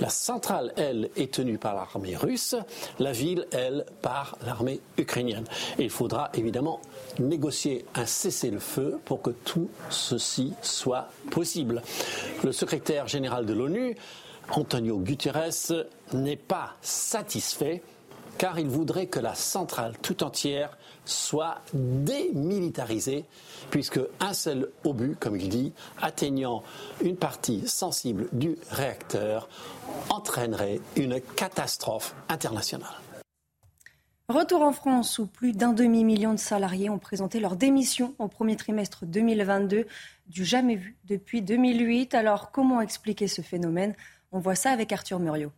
La 0.00 0.08
centrale, 0.08 0.72
elle, 0.76 1.08
est 1.16 1.32
tenue 1.32 1.58
par 1.58 1.76
l'armée 1.76 2.16
russe, 2.16 2.56
la 2.98 3.12
ville, 3.12 3.46
elle, 3.52 3.86
par 4.02 4.36
l'armée 4.44 4.80
ukrainienne. 4.98 5.44
Il 5.78 5.90
faudra 5.90 6.30
évidemment 6.34 6.80
négocier 7.20 7.86
un 7.94 8.04
cessez-le-feu 8.04 8.98
pour 9.04 9.22
que 9.22 9.30
tout 9.30 9.70
ceci 9.88 10.52
soit 10.60 11.08
possible. 11.30 11.82
Le 12.42 12.50
secrétaire 12.50 13.06
général 13.06 13.46
de 13.46 13.52
l'ONU, 13.54 13.96
Antonio 14.50 14.98
Guterres, 14.98 15.84
n'est 16.12 16.36
pas 16.36 16.74
satisfait 16.82 17.82
car 18.38 18.58
il 18.58 18.68
voudrait 18.68 19.06
que 19.06 19.20
la 19.20 19.34
centrale 19.34 19.94
tout 20.02 20.22
entière 20.22 20.76
soit 21.04 21.60
démilitarisée, 21.72 23.24
puisque 23.70 24.00
un 24.20 24.34
seul 24.34 24.70
obus, 24.84 25.16
comme 25.18 25.36
il 25.36 25.48
dit, 25.48 25.72
atteignant 26.00 26.62
une 27.02 27.16
partie 27.16 27.66
sensible 27.66 28.28
du 28.32 28.56
réacteur, 28.70 29.48
entraînerait 30.10 30.80
une 30.96 31.20
catastrophe 31.20 32.14
internationale. 32.28 32.88
Retour 34.28 34.62
en 34.62 34.72
France 34.72 35.20
où 35.20 35.26
plus 35.26 35.52
d'un 35.52 35.72
demi-million 35.72 36.32
de 36.32 36.38
salariés 36.38 36.90
ont 36.90 36.98
présenté 36.98 37.38
leur 37.38 37.54
démission 37.54 38.16
au 38.18 38.26
premier 38.26 38.56
trimestre 38.56 39.06
2022, 39.06 39.86
du 40.26 40.44
jamais 40.44 40.74
vu 40.74 40.96
depuis 41.04 41.42
2008. 41.42 42.12
Alors 42.14 42.50
comment 42.50 42.80
expliquer 42.80 43.28
ce 43.28 43.40
phénomène? 43.40 43.94
On 44.32 44.40
voit 44.40 44.56
ça 44.56 44.72
avec 44.72 44.90
Arthur 44.90 45.20
Muriot. 45.20 45.52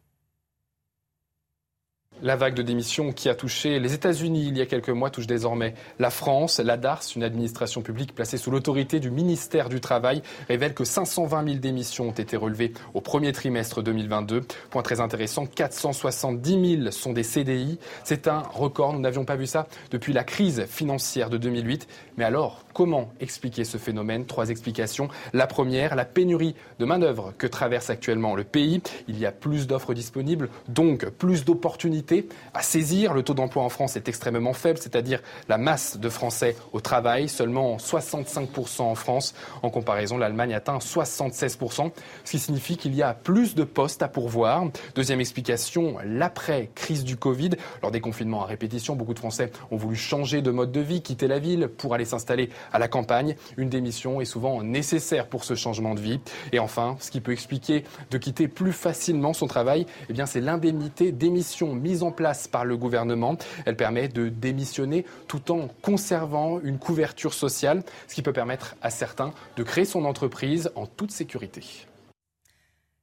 La 2.21 2.35
vague 2.35 2.55
de 2.55 2.63
démission 2.63 3.13
qui 3.13 3.29
a 3.29 3.37
touché 3.37 3.79
les 3.79 3.95
États-Unis 3.95 4.49
il 4.49 4.59
y 4.59 4.61
a 4.61 4.67
quelques 4.67 4.89
mois 4.89 5.09
touche 5.09 5.29
désormais 5.29 5.75
la 6.01 6.11
France. 6.11 6.59
La 6.59 6.77
DARS, 6.77 7.05
une 7.15 7.23
administration 7.23 7.81
publique 7.81 8.13
placée 8.13 8.39
sous 8.39 8.51
l'autorité 8.51 8.99
du 8.99 9.13
ministère 9.13 9.69
du 9.69 9.81
Travail, 9.81 10.23
révèle 10.49 10.75
que 10.75 10.83
520 10.83 11.45
000 11.45 11.57
démissions 11.59 12.09
ont 12.09 12.13
été 12.13 12.37
relevées 12.37 12.73
au 12.93 13.01
premier 13.01 13.31
trimestre 13.31 13.85
2022. 13.85 14.43
Point 14.71 14.83
très 14.83 15.01
intéressant, 15.01 15.47
470 15.47 16.79
000 16.83 16.91
sont 16.91 17.13
des 17.13 17.23
CDI. 17.23 17.79
C'est 18.03 18.27
un 18.27 18.41
record, 18.41 18.95
nous 18.95 19.01
n'avions 19.01 19.25
pas 19.25 19.37
vu 19.37 19.47
ça 19.47 19.69
depuis 19.93 20.13
la 20.13 20.25
crise 20.25 20.67
financière 20.67 21.31
de 21.31 21.37
2008. 21.37 21.87
Mais 22.17 22.25
alors, 22.25 22.65
comment 22.75 23.13
expliquer 23.21 23.63
ce 23.63 23.79
phénomène? 23.79 24.27
Trois 24.27 24.51
explications. 24.51 25.09
La 25.33 25.47
première, 25.47 25.95
la 25.95 26.05
pénurie 26.05 26.57
de 26.81 26.85
main-d'œuvre 26.85 27.33
que 27.39 27.47
traverse 27.47 27.91
actuellement 27.91 28.35
le 28.35 28.43
pays. 28.43 28.83
Il 29.07 29.21
y 29.21 29.27
a 29.27 29.31
plus 29.31 29.69
d'offres 29.69 29.95
disponibles, 29.95 30.49
donc 30.69 31.09
plus 31.11 31.45
d'opportunités 31.45 32.08
à 32.55 32.63
saisir. 32.63 33.15
Le 33.15 33.23
taux 33.23 33.35
d'emploi 33.35 33.63
en 33.63 33.69
France 33.69 33.97
est 33.97 34.09
extrêmement 34.09 34.53
faible, 34.53 34.79
c'est-à-dire 34.79 35.21
la 35.49 35.59
masse 35.59 35.99
de 35.99 36.09
Français 36.09 36.57
au 36.73 36.81
travail, 36.81 37.29
seulement 37.29 37.77
65% 37.77 38.83
en 38.83 38.95
France. 38.95 39.35
En 39.63 39.71
comparaison, 39.71 40.19
l'Allemagne 40.19 40.55
atteint 40.55 40.79
76%, 40.79 41.93
ce 42.25 42.31
qui 42.31 42.39
signifie 42.39 42.77
qu'il 42.77 42.95
y 42.95 43.03
a 43.03 43.15
plus 43.15 43.55
de 43.55 43.65
postes 43.65 44.03
à 44.03 44.09
pourvoir. 44.09 44.65
Deuxième 44.95 45.21
explication, 45.21 45.97
l'après-crise 46.05 47.05
du 47.05 47.17
Covid. 47.17 47.51
Lors 47.83 47.91
des 47.91 48.01
confinements 48.01 48.43
à 48.43 48.47
répétition, 48.47 48.97
beaucoup 48.97 49.15
de 49.15 49.19
Français 49.19 49.51
ont 49.71 49.77
voulu 49.77 49.97
changer 49.97 50.43
de 50.43 50.51
mode 50.51 50.73
de 50.73 50.81
vie, 50.81 51.03
quitter 51.03 51.29
la 51.29 51.39
ville 51.39 51.69
pour 51.69 51.95
aller 51.95 52.05
s'installer 52.05 52.51
à 52.73 52.79
la 52.79 52.89
campagne. 52.89 53.37
Une 53.57 53.69
démission 53.69 54.21
est 54.21 54.25
souvent 54.25 54.63
nécessaire 54.63 55.29
pour 55.29 55.45
ce 55.45 55.55
changement 55.55 55.95
de 55.95 56.01
vie. 56.01 56.21
Et 56.53 56.59
enfin, 56.59 56.97
ce 57.01 57.11
qui 57.11 57.21
peut 57.21 57.33
expliquer 57.33 57.85
de 58.11 58.19
quitter 58.19 58.49
plus 58.49 58.73
facilement 58.73 59.33
son 59.33 59.47
travail, 59.47 59.87
eh 60.09 60.15
c'est 60.27 60.41
l'indemnité 60.41 61.13
d'émission 61.13 61.75
en 62.03 62.13
place 62.13 62.49
par 62.49 62.65
le 62.65 62.77
gouvernement. 62.77 63.37
Elle 63.67 63.77
permet 63.77 64.09
de 64.09 64.29
démissionner 64.29 65.05
tout 65.27 65.51
en 65.53 65.69
conservant 65.83 66.61
une 66.61 66.79
couverture 66.79 67.35
sociale, 67.35 67.83
ce 68.07 68.15
qui 68.15 68.23
peut 68.23 68.33
permettre 68.33 68.77
à 68.83 68.91
certains 68.91 69.33
de 69.57 69.63
créer 69.63 69.85
son 69.85 70.05
entreprise 70.05 70.71
en 70.75 70.87
toute 70.87 71.11
sécurité. 71.11 71.63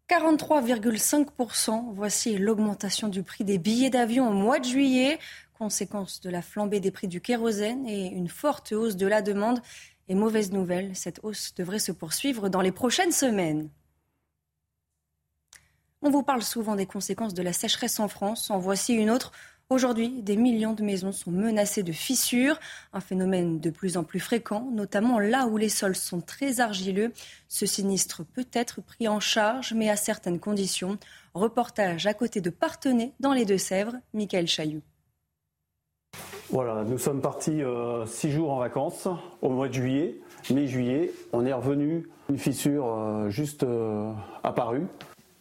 43,5%, 0.10 1.94
voici 1.96 2.38
l'augmentation 2.38 3.08
du 3.08 3.24
prix 3.24 3.44
des 3.44 3.58
billets 3.58 3.90
d'avion 3.90 4.30
au 4.30 4.34
mois 4.34 4.60
de 4.60 4.66
juillet, 4.66 5.18
conséquence 5.58 6.22
de 6.22 6.30
la 6.30 6.44
flambée 6.44 6.80
des 6.80 6.92
prix 6.92 7.08
du 7.08 7.22
kérosène 7.22 7.88
et 7.88 8.08
une 8.08 8.28
forte 8.28 8.72
hausse 8.72 8.96
de 8.96 9.08
la 9.08 9.22
demande. 9.24 9.62
Et 10.08 10.14
mauvaise 10.14 10.52
nouvelle, 10.52 10.96
cette 10.96 11.20
hausse 11.24 11.56
devrait 11.56 11.80
se 11.80 11.92
poursuivre 11.92 12.50
dans 12.50 12.62
les 12.62 12.72
prochaines 12.72 13.12
semaines. 13.12 13.70
On 16.08 16.12
vous 16.12 16.22
parle 16.22 16.44
souvent 16.44 16.76
des 16.76 16.86
conséquences 16.86 17.34
de 17.34 17.42
la 17.42 17.52
sécheresse 17.52 18.00
en 18.00 18.08
France. 18.08 18.52
En 18.52 18.60
voici 18.60 18.94
une 18.94 19.10
autre. 19.10 19.32
Aujourd'hui, 19.72 20.22
des 20.22 20.38
millions 20.38 20.74
de 20.74 20.84
maisons 20.84 21.12
sont 21.12 21.32
menacées 21.32 21.82
de 21.82 21.92
fissures, 21.92 22.60
un 22.94 23.00
phénomène 23.00 23.60
de 23.60 23.72
plus 23.72 23.98
en 23.98 24.04
plus 24.04 24.20
fréquent, 24.20 24.70
notamment 24.72 25.18
là 25.18 25.48
où 25.48 25.58
les 25.58 25.68
sols 25.68 25.96
sont 25.96 26.22
très 26.22 26.60
argileux. 26.60 27.12
Ce 27.48 27.66
sinistre 27.66 28.24
peut 28.24 28.46
être 28.54 28.84
pris 28.84 29.08
en 29.08 29.20
charge, 29.20 29.74
mais 29.74 29.90
à 29.90 29.96
certaines 29.96 30.40
conditions. 30.40 31.00
Reportage 31.34 32.06
à 32.06 32.14
côté 32.14 32.40
de 32.40 32.52
Partenay, 32.52 33.14
dans 33.20 33.34
les 33.34 33.46
Deux-Sèvres, 33.46 33.96
Michael 34.14 34.46
Chailloux. 34.46 34.84
Voilà, 36.52 36.84
nous 36.84 37.00
sommes 37.00 37.22
partis 37.22 37.64
euh, 37.64 38.06
six 38.06 38.30
jours 38.30 38.52
en 38.52 38.60
vacances 38.60 39.08
au 39.42 39.50
mois 39.50 39.70
de 39.70 39.74
juillet, 39.74 40.20
mai-juillet. 40.52 41.12
On 41.34 41.48
est 41.48 41.54
revenu, 41.54 42.08
une 42.30 42.38
fissure 42.38 42.86
euh, 42.86 43.30
juste 43.30 43.64
euh, 43.64 44.14
apparue 44.44 44.86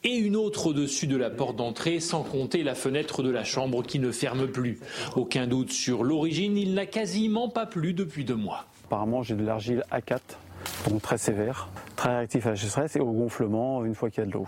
et 0.04 0.14
une 0.16 0.36
autre 0.36 0.68
au-dessus 0.68 1.06
de 1.06 1.16
la 1.16 1.30
porte 1.30 1.56
d'entrée, 1.56 1.98
sans 1.98 2.22
compter 2.22 2.62
la 2.62 2.74
fenêtre 2.74 3.22
de 3.22 3.30
la 3.30 3.42
chambre 3.42 3.82
qui 3.82 3.98
ne 3.98 4.12
ferme 4.12 4.46
plus. 4.46 4.78
Aucun 5.16 5.46
doute 5.46 5.72
sur 5.72 6.04
l'origine, 6.04 6.56
il 6.56 6.74
n'a 6.74 6.86
quasiment 6.86 7.48
pas 7.48 7.66
plu 7.66 7.94
depuis 7.94 8.24
deux 8.24 8.36
mois. 8.36 8.66
Apparemment, 8.84 9.22
j'ai 9.22 9.34
de 9.34 9.44
l'argile 9.44 9.82
A4, 9.90 10.20
donc 10.90 11.00
très 11.00 11.18
sévère, 11.18 11.68
très 11.96 12.10
réactif 12.16 12.46
à 12.46 12.50
la 12.50 12.56
sécheresse 12.56 12.96
et 12.96 13.00
au 13.00 13.12
gonflement 13.12 13.84
une 13.84 13.94
fois 13.94 14.10
qu'il 14.10 14.22
y 14.22 14.26
a 14.26 14.26
de 14.26 14.32
l'eau. 14.32 14.46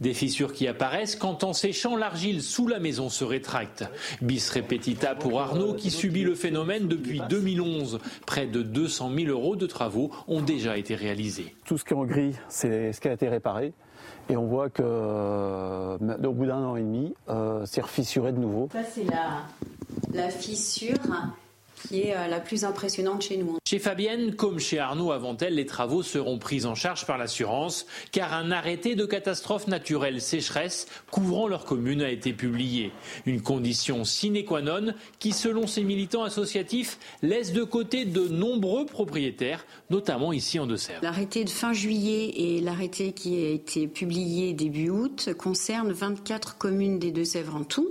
Des 0.00 0.14
fissures 0.14 0.52
qui 0.52 0.66
apparaissent 0.66 1.14
quand 1.14 1.44
en 1.44 1.52
séchant 1.52 1.96
l'argile 1.96 2.42
sous 2.42 2.66
la 2.66 2.80
maison 2.80 3.08
se 3.08 3.22
rétracte. 3.22 3.84
Bis 4.20 4.50
repetita 4.50 5.14
pour 5.14 5.40
Arnaud 5.40 5.74
qui 5.74 5.92
subit 5.92 6.24
le 6.24 6.34
phénomène 6.34 6.88
depuis 6.88 7.22
2011. 7.28 8.00
Près 8.26 8.46
de 8.46 8.62
200 8.62 9.12
000 9.16 9.28
euros 9.28 9.54
de 9.54 9.66
travaux 9.66 10.10
ont 10.26 10.42
déjà 10.42 10.76
été 10.76 10.96
réalisés. 10.96 11.54
Tout 11.64 11.78
ce 11.78 11.84
qui 11.84 11.92
est 11.92 11.96
en 11.96 12.04
gris, 12.04 12.34
c'est 12.48 12.92
ce 12.92 13.00
qui 13.00 13.06
a 13.06 13.12
été 13.12 13.28
réparé. 13.28 13.72
Et 14.28 14.36
on 14.36 14.46
voit 14.46 14.70
que 14.70 14.82
euh, 14.84 15.98
au 16.24 16.32
bout 16.32 16.46
d'un 16.46 16.58
an 16.58 16.76
et 16.76 16.82
demi, 16.82 17.14
euh, 17.28 17.64
c'est 17.66 17.80
refissuré 17.82 18.32
de 18.32 18.38
nouveau. 18.38 18.68
Ça, 18.72 18.80
c'est 18.84 19.04
la, 19.04 19.42
la 20.12 20.28
fissure 20.30 20.96
qui 21.88 22.02
est 22.02 22.16
euh, 22.16 22.28
la 22.28 22.40
plus 22.40 22.64
impressionnante 22.64 23.22
chez 23.22 23.36
nous. 23.36 23.58
Chez 23.66 23.78
Fabienne, 23.78 24.34
comme 24.34 24.58
chez 24.58 24.78
Arnaud 24.78 25.12
avant 25.12 25.36
elle, 25.38 25.54
les 25.54 25.66
travaux 25.66 26.02
seront 26.02 26.38
pris 26.38 26.64
en 26.66 26.74
charge 26.74 27.06
par 27.06 27.18
l'assurance, 27.18 27.86
car 28.10 28.32
un 28.32 28.50
arrêté 28.50 28.94
de 28.94 29.06
catastrophe 29.06 29.66
naturelle 29.66 30.20
sécheresse 30.20 30.86
couvrant 31.10 31.48
leur 31.48 31.64
commune 31.64 32.02
a 32.02 32.10
été 32.10 32.32
publié. 32.32 32.92
Une 33.26 33.40
condition 33.40 34.04
sine 34.04 34.44
qua 34.44 34.62
non 34.62 34.92
qui, 35.18 35.32
selon 35.32 35.66
ces 35.66 35.84
militants 35.84 36.24
associatifs, 36.24 36.98
laisse 37.22 37.52
de 37.52 37.62
côté 37.62 38.04
de 38.04 38.28
nombreux 38.28 38.86
propriétaires, 38.86 39.64
notamment 39.90 40.32
ici 40.32 40.58
en 40.58 40.66
Deux-Sèvres. 40.66 41.00
L'arrêté 41.02 41.44
de 41.44 41.50
fin 41.50 41.72
juillet 41.72 42.32
et 42.36 42.60
l'arrêté 42.60 43.12
qui 43.12 43.44
a 43.44 43.50
été 43.50 43.86
publié 43.86 44.52
début 44.52 44.90
août 44.90 45.30
concernent 45.38 45.92
24 45.92 46.58
communes 46.58 46.98
des 46.98 47.10
Deux-Sèvres 47.10 47.56
en 47.56 47.64
tout. 47.64 47.88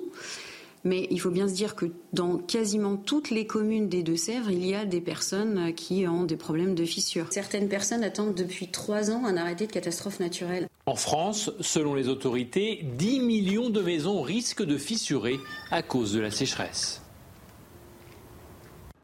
Mais 0.84 1.08
il 1.12 1.20
faut 1.20 1.30
bien 1.30 1.48
se 1.48 1.54
dire 1.54 1.76
que 1.76 1.86
dans 2.12 2.38
quasiment 2.38 2.98
toutes 2.98 3.30
les 3.30 3.46
communes 3.46 3.88
des 3.88 4.02
Deux-Sèvres, 4.02 4.50
il 4.50 4.66
y 4.66 4.74
a 4.74 4.86
des 4.86 5.02
personnes 5.02 5.74
qui 5.76 6.08
ont 6.08 6.24
des 6.24 6.38
problèmes 6.38 6.74
de 6.74 6.86
fissures. 6.86 7.28
Certaines 7.30 7.70
personnes 7.70 8.04
attendent 8.04 8.34
depuis 8.34 8.70
trois 8.70 9.12
ans 9.12 9.26
un 9.26 9.38
arrêté 9.38 9.68
de 9.68 9.72
catastrophe 9.72 10.20
naturelle. 10.20 10.68
En 10.88 10.96
France, 10.96 11.52
selon 11.60 11.94
les 11.94 12.08
autorités, 12.08 12.84
10 12.98 13.20
millions 13.20 13.70
de 13.70 13.82
maisons 13.82 14.22
risquent 14.22 14.66
de 14.66 14.78
fissurer 14.78 15.40
à 15.70 15.84
cause 15.84 16.14
de 16.14 16.20
la 16.20 16.32
sécheresse. 16.32 17.02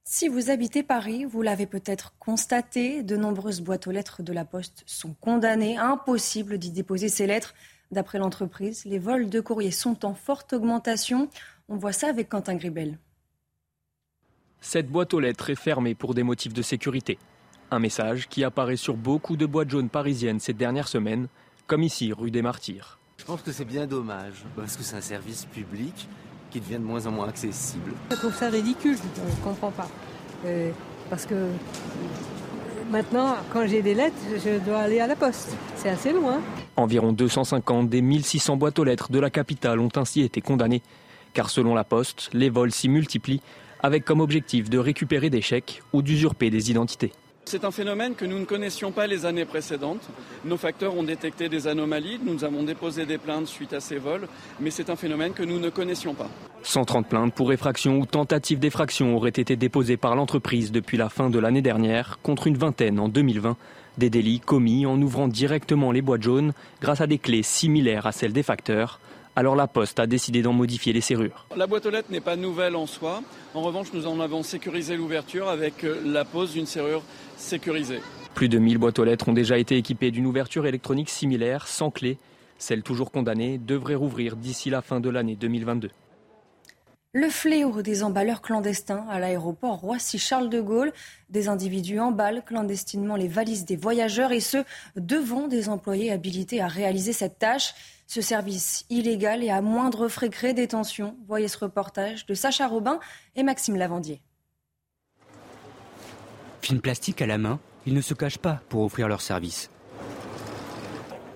Si 0.04 0.30
vous 0.30 0.50
habitez 0.50 0.82
Paris, 0.84 1.26
vous 1.26 1.42
l'avez 1.42 1.68
peut-être 1.68 2.14
constaté, 2.18 3.04
de 3.04 3.18
nombreuses 3.18 3.62
boîtes 3.62 3.88
aux 3.88 3.92
lettres 3.92 4.24
de 4.24 4.34
la 4.34 4.46
Poste 4.46 4.84
sont 4.88 5.14
condamnées. 5.20 5.78
Impossible 5.78 6.58
d'y 6.58 6.72
déposer 6.72 7.10
ces 7.10 7.28
lettres. 7.28 7.54
D'après 7.92 8.18
l'entreprise, 8.18 8.86
les 8.86 9.00
vols 9.00 9.30
de 9.30 9.40
courrier 9.40 9.70
sont 9.70 10.06
en 10.06 10.16
forte 10.16 10.54
augmentation. 10.54 11.30
On 11.70 11.76
voit 11.76 11.92
ça 11.92 12.08
avec 12.08 12.30
Quentin 12.30 12.56
Gribel. 12.56 12.98
Cette 14.62 14.88
boîte 14.88 15.14
aux 15.14 15.20
lettres 15.20 15.50
est 15.50 15.56
fermée 15.56 15.96
pour 15.96 16.14
des 16.14 16.24
motifs 16.24 16.54
de 16.54 16.62
sécurité. 16.62 17.20
Un 17.72 17.80
message 17.80 18.30
qui 18.30 18.46
apparaît 18.46 18.78
sur 18.78 18.96
beaucoup 18.96 19.36
de 19.36 19.46
boîtes 19.46 19.70
jaunes 19.70 19.90
parisiennes 19.90 20.40
ces 20.40 20.54
dernières 20.54 20.88
semaines, 20.88 21.28
comme 21.68 21.84
ici, 21.84 22.14
rue 22.14 22.32
des 22.32 22.42
Martyrs. 22.42 23.00
Je 23.18 23.26
pense 23.26 23.42
que 23.42 23.52
c'est 23.52 23.66
bien 23.66 23.86
dommage, 23.86 24.46
parce 24.56 24.78
que 24.78 24.84
c'est 24.84 24.96
un 24.96 25.02
service 25.02 25.44
public 25.44 26.08
qui 26.52 26.62
devient 26.62 26.76
de 26.76 26.86
moins 26.86 27.06
en 27.06 27.12
moins 27.12 27.28
accessible. 27.28 27.92
Je 28.12 28.16
trouve 28.16 28.34
ça 28.34 28.50
ridicule, 28.50 28.96
je 28.96 29.22
ne 29.22 29.44
comprends 29.44 29.72
pas. 29.72 29.90
Euh, 30.46 30.72
parce 31.10 31.26
que 31.26 31.50
maintenant, 32.90 33.36
quand 33.52 33.68
j'ai 33.68 33.82
des 33.82 33.94
lettres, 33.94 34.16
je 34.38 34.64
dois 34.64 34.80
aller 34.80 35.02
à 35.02 35.08
la 35.08 35.18
poste. 35.18 35.54
C'est 35.76 35.90
assez 35.90 36.14
loin. 36.14 36.40
Environ 36.78 37.12
250 37.12 37.90
des 37.90 38.02
1600 38.02 38.56
boîtes 38.56 38.80
aux 38.80 38.86
lettres 38.86 39.12
de 39.12 39.20
la 39.20 39.30
capitale 39.30 39.82
ont 39.82 39.92
ainsi 39.98 40.22
été 40.22 40.40
condamnées 40.40 40.82
car 41.34 41.50
selon 41.50 41.76
la 41.76 41.84
Poste, 41.84 42.30
les 42.34 42.50
vols 42.50 42.72
s'y 42.72 42.90
multiplient 42.90 43.42
avec 43.82 44.06
comme 44.06 44.22
objectif 44.22 44.70
de 44.70 44.78
récupérer 44.78 45.30
des 45.30 45.42
chèques 45.42 45.82
ou 45.94 46.02
d'usurper 46.02 46.50
des 46.50 46.72
identités. 46.72 47.12
C'est 47.46 47.64
un 47.64 47.72
phénomène 47.72 48.14
que 48.14 48.26
nous 48.26 48.40
ne 48.40 48.44
connaissions 48.44 48.92
pas 48.92 49.08
les 49.08 49.26
années 49.26 49.46
précédentes. 49.46 50.10
Nos 50.44 50.58
facteurs 50.58 50.98
ont 50.98 51.04
détecté 51.04 51.48
des 51.48 51.68
anomalies, 51.68 52.20
nous 52.22 52.44
avons 52.44 52.64
déposé 52.64 53.06
des 53.06 53.18
plaintes 53.18 53.48
suite 53.48 53.72
à 53.72 53.80
ces 53.80 54.00
vols, 54.00 54.28
mais 54.60 54.70
c'est 54.70 54.90
un 54.90 54.98
phénomène 54.98 55.32
que 55.32 55.44
nous 55.44 55.58
ne 55.58 55.70
connaissions 55.70 56.14
pas. 56.14 56.30
130 56.64 57.08
plaintes 57.08 57.34
pour 57.34 57.54
effraction 57.54 58.00
ou 58.00 58.06
tentative 58.06 58.60
d'effraction 58.60 59.16
auraient 59.16 59.30
été 59.30 59.56
déposées 59.56 59.96
par 59.96 60.18
l'entreprise 60.18 60.74
depuis 60.74 60.98
la 60.98 61.08
fin 61.08 61.30
de 61.30 61.40
l'année 61.40 61.62
dernière, 61.62 62.20
contre 62.22 62.48
une 62.48 62.58
vingtaine 62.58 63.00
en 63.00 63.08
2020. 63.08 63.56
Des 63.98 64.10
délits 64.10 64.42
commis 64.42 64.86
en 64.86 65.02
ouvrant 65.02 65.30
directement 65.30 65.94
les 65.94 66.02
boîtes 66.02 66.24
jaunes 66.24 66.52
grâce 66.82 67.00
à 67.00 67.08
des 67.08 67.18
clés 67.18 67.44
similaires 67.44 68.08
à 68.08 68.12
celles 68.12 68.34
des 68.34 68.44
facteurs. 68.44 69.00
Alors 69.38 69.56
la 69.56 69.67
Poste 69.67 70.00
a 70.00 70.08
décidé 70.08 70.41
d'en 70.41 70.51
modifier 70.51 70.94
les 70.94 71.01
serrures. 71.01 71.46
La 71.56 71.67
boîte 71.67 71.86
aux 71.86 71.91
lettres 71.91 72.10
n'est 72.10 72.22
pas 72.22 72.36
nouvelle 72.36 72.75
en 72.75 72.88
soi. 72.88 73.22
En 73.53 73.62
revanche, 73.62 73.94
nous 73.94 74.08
en 74.08 74.20
avons 74.20 74.41
sécurisé 74.41 74.98
l'ouverture 74.98 75.48
avec 75.48 75.84
euh, 75.84 76.01
la 76.03 76.25
pose 76.25 76.53
d'une 76.53 76.65
serrure 76.65 77.03
sécurisée. 77.38 78.01
Plus 78.34 78.50
de 78.50 78.58
1000 78.58 78.79
boîtes 78.79 78.98
aux 78.98 79.03
lettres 79.03 79.29
ont 79.29 79.34
déjà 79.34 79.60
été 79.60 79.77
équipées 79.77 80.10
d'une 80.10 80.25
ouverture 80.25 80.65
électronique 80.65 81.12
similaire, 81.12 81.67
sans 81.67 81.91
clé. 81.91 82.17
Celle 82.58 82.82
toujours 82.82 83.12
condamnée 83.12 83.60
devrait 83.60 83.94
rouvrir 83.94 84.38
d'ici 84.38 84.72
la 84.72 84.82
fin 84.82 85.00
de 85.00 85.10
l'année 85.12 85.36
2022. 85.36 85.91
Le 87.13 87.29
fléau 87.29 87.84
des 87.84 88.01
emballeurs 88.01 88.41
clandestins 88.41 89.06
à 89.08 89.20
l'aéroport 89.20 89.79
Roissy-Charles 89.82 90.50
de 90.50 90.62
Gaulle. 90.62 90.94
Des 91.29 91.48
individus 91.48 92.00
emballent 92.00 92.44
clandestinement 92.44 93.15
les 93.15 93.27
valises 93.27 93.65
des 93.65 93.77
voyageurs 93.77 94.32
et 94.32 94.39
ce, 94.39 94.58
devant 94.96 95.48
des 95.48 95.70
employés 95.70 96.12
habilités 96.12 96.60
à 96.60 96.67
réaliser 96.67 97.13
cette 97.13 97.38
tâche. 97.38 97.75
Ce 98.08 98.22
service 98.22 98.86
illégal 98.90 99.44
et 99.44 99.50
à 99.50 99.62
moindre 99.62 100.08
frais 100.08 100.30
crée 100.30 100.54
des 100.54 100.70
tensions. 100.70 101.18
Voyez 101.28 101.50
ce 101.50 101.58
reportage 101.58 102.26
de 102.26 102.34
Sacha 102.34 102.66
Robin 102.66 103.00
et 103.36 103.44
Maxime 103.44 103.76
Lavandier. 103.76 104.22
Film 106.62 106.80
plastique 106.80 107.22
à 107.22 107.26
la 107.26 107.38
main, 107.38 107.60
ils 107.86 107.94
ne 107.94 108.00
se 108.00 108.14
cachent 108.14 108.38
pas 108.38 108.62
pour 108.70 108.84
offrir 108.84 109.10
leur 109.10 109.20
service. 109.20 109.70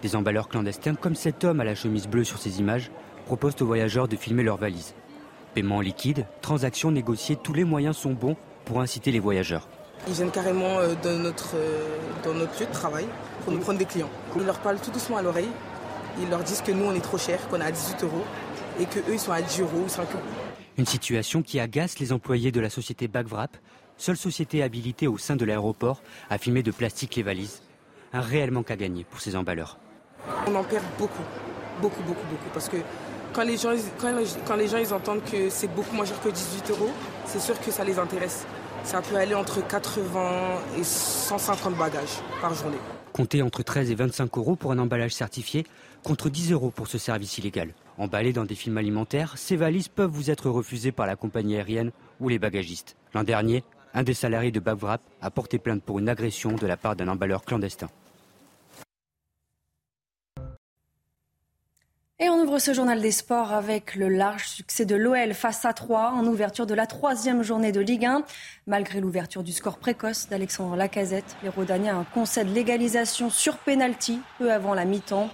Des 0.01 0.16
emballeurs 0.16 0.48
clandestins 0.48 0.96
comme 0.96 1.13
cet 1.16 1.44
homme 1.44 1.60
à 1.60 1.66
la 1.66 1.75
chemise 1.75 2.08
bleue 2.08 2.24
sur 2.24 2.40
ces 2.40 2.60
images 2.60 2.90
proposent 3.25 3.62
aux 3.62 3.66
voyageurs 3.66 4.08
de 4.08 4.16
filmer 4.16 4.44
leurs 4.44 4.58
valises. 4.58 4.96
Paiement 5.54 5.82
liquide, 5.82 6.25
transactions 6.42 6.92
négociées, 6.92 7.36
tous 7.36 7.54
les 7.54 7.66
moyens 7.66 7.98
sont 7.98 8.13
bons 8.13 8.38
pour 8.63 8.80
inciter 8.80 9.12
les 9.12 9.20
voyageurs. 9.20 9.68
Ils 10.08 10.13
viennent 10.13 10.32
carrément 10.32 10.80
euh, 10.80 10.96
dans 11.04 11.20
notre, 11.20 11.56
euh, 11.56 11.98
dans 12.24 12.34
notre 12.34 12.58
lieu 12.60 12.66
de 12.66 12.72
travail 12.72 13.06
pour 13.44 13.51
nous 13.54 13.60
prendre 13.60 13.78
des 13.78 13.86
clients. 13.86 14.10
Ils 14.38 14.46
leur 14.46 14.60
parlent 14.60 14.80
tout 14.80 14.92
doucement 14.92 15.18
à 15.18 15.22
l'oreille. 15.22 15.50
Ils 16.20 16.30
leur 16.30 16.44
disent 16.44 16.62
que 16.62 16.72
nous, 16.72 16.86
on 16.86 16.94
est 16.94 17.01
trop 17.01 17.18
cher, 17.18 17.48
qu'on 17.50 17.62
est 17.62 17.65
à 17.65 17.72
18 17.72 18.03
euros 18.03 18.24
et 18.80 18.86
qu'eux, 18.86 19.03
ils 19.12 19.20
sont 19.20 19.32
à 19.32 19.41
10 19.41 19.62
euros 19.62 19.84
ou 19.86 19.89
5 19.89 20.01
euros. 20.01 20.22
Une 20.77 20.86
situation 20.86 21.41
qui 21.41 21.60
agace 21.60 22.00
les 22.00 22.12
employés 22.12 22.51
de 22.51 22.60
la 22.60 22.70
société 22.70 23.08
Bagvrap, 23.08 23.56
seule 23.98 24.18
société 24.18 24.63
habilitée 24.63 25.08
au 25.08 25.18
sein 25.18 25.36
de 25.36 25.46
l'aéroport 25.46 26.01
à 26.30 26.38
filmer 26.38 26.63
de 26.63 26.72
plastique 26.72 27.15
les 27.15 27.24
valises. 27.24 27.62
Un 28.13 28.22
réel 28.22 28.51
manque 28.51 28.72
à 28.72 28.75
gagner 28.75 29.03
pour 29.03 29.20
ces 29.20 29.36
emballeurs. 29.36 29.77
On 30.48 30.56
en 30.56 30.63
perd 30.63 30.84
beaucoup, 30.98 31.24
beaucoup, 31.82 32.01
beaucoup, 32.03 32.25
beaucoup. 32.30 32.50
Parce 32.53 32.68
que 32.68 32.77
quand 33.34 33.44
les 33.44 33.58
gens, 33.58 33.74
quand, 34.00 34.56
les 34.56 34.68
gens 34.68 34.77
ils 34.77 34.94
entendent 34.94 35.24
que 35.24 35.50
c'est 35.50 35.74
beaucoup 35.74 35.96
moins 35.96 36.06
cher 36.06 36.22
que 36.22 36.30
18 36.30 36.72
euros, 36.72 36.89
c'est 37.25 37.39
sûr 37.39 37.60
que 37.60 37.72
ça 37.72 37.84
les 37.84 37.98
intéresse. 38.00 38.46
Ça 38.84 39.01
peut 39.01 39.15
aller 39.15 39.36
entre 39.36 39.65
80 39.65 40.60
et 40.77 40.84
150 40.84 41.75
bagages 41.75 42.20
par 42.41 42.53
journée. 42.53 42.77
Comptez 43.13 43.41
entre 43.41 43.62
13 43.62 43.91
et 43.91 43.96
25 43.96 44.38
euros 44.38 44.56
pour 44.56 44.72
un 44.72 44.80
emballage 44.80 45.13
certifié, 45.13 45.65
contre 46.03 46.29
10 46.29 46.51
euros 46.51 46.72
pour 46.72 46.88
ce 46.88 46.98
service 46.98 47.38
illégal. 47.38 47.74
Emballés 47.98 48.34
dans 48.34 48.46
des 48.46 48.55
films 48.55 48.77
alimentaires, 48.77 49.38
ces 49.38 49.55
valises 49.55 49.88
peuvent 49.88 50.10
vous 50.10 50.31
être 50.31 50.50
refusées 50.50 50.91
par 50.91 51.05
la 51.08 51.15
compagnie 51.15 51.55
aérienne 51.55 51.91
ou 52.20 52.29
les 52.29 52.39
bagagistes. 52.39 52.96
L'an 53.13 53.24
dernier, 53.24 53.63
un 53.93 54.03
des 54.03 54.13
salariés 54.13 54.51
de 54.51 54.60
Babvrap 54.60 55.01
a 55.22 55.31
porté 55.31 55.60
plainte 55.60 55.84
pour 55.84 56.00
une 56.00 56.10
agression 56.10 56.53
de 56.53 56.67
la 56.67 56.77
part 56.77 56.96
d'un 56.96 57.08
emballeur 57.08 57.43
clandestin. 57.43 57.89
Et 62.24 62.29
on 62.29 62.43
ouvre 62.43 62.60
ce 62.60 62.72
journal 62.72 63.01
des 63.01 63.12
sports 63.12 63.51
avec 63.51 63.96
le 63.96 64.08
large 64.08 64.48
succès 64.48 64.86
de 64.86 64.96
l'OL 64.96 65.34
face 65.34 65.65
à 65.65 65.74
3 65.74 66.12
en 66.12 66.24
ouverture 66.27 66.67
de 66.67 66.75
la 66.75 66.86
troisième 66.86 67.41
journée 67.41 67.72
de 67.72 67.79
Ligue 67.79 68.05
1. 68.05 68.24
Malgré 68.67 69.01
l'ouverture 69.01 69.41
du 69.41 69.51
score 69.51 69.79
précoce 69.79 70.29
d'Alexandre 70.29 70.75
Lacazette, 70.75 71.36
les 71.41 71.50
Rodaniens 71.50 72.05
concèdent 72.13 72.53
l'égalisation 72.53 73.31
sur 73.31 73.58
pénalty 73.58 74.20
peu 74.38 74.53
avant 74.53 74.75
la 74.75 74.86
mi-temps. 74.86 75.31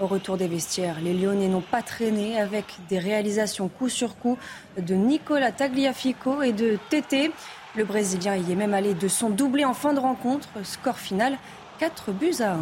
Au 0.00 0.08
retour 0.08 0.36
des 0.36 0.48
vestiaires, 0.48 0.96
les 1.00 1.14
Lyonnais 1.14 1.46
n'ont 1.46 1.60
pas 1.60 1.80
traîné 1.80 2.40
avec 2.40 2.64
des 2.88 2.98
réalisations 2.98 3.68
coup 3.68 3.88
sur 3.88 4.16
coup 4.16 4.36
de 4.76 4.94
Nicolas 4.94 5.52
Tagliafico 5.52 6.42
et 6.42 6.52
de 6.52 6.78
Tété. 6.90 7.30
Le 7.76 7.84
Brésilien 7.84 8.34
y 8.34 8.50
est 8.50 8.56
même 8.56 8.74
allé 8.74 8.94
de 8.94 9.06
son 9.06 9.30
doublé 9.30 9.64
en 9.64 9.72
fin 9.72 9.92
de 9.92 10.00
rencontre. 10.00 10.48
Score 10.64 10.98
final 10.98 11.38
4 11.78 12.10
buts 12.10 12.34
à 12.40 12.54
1. 12.54 12.58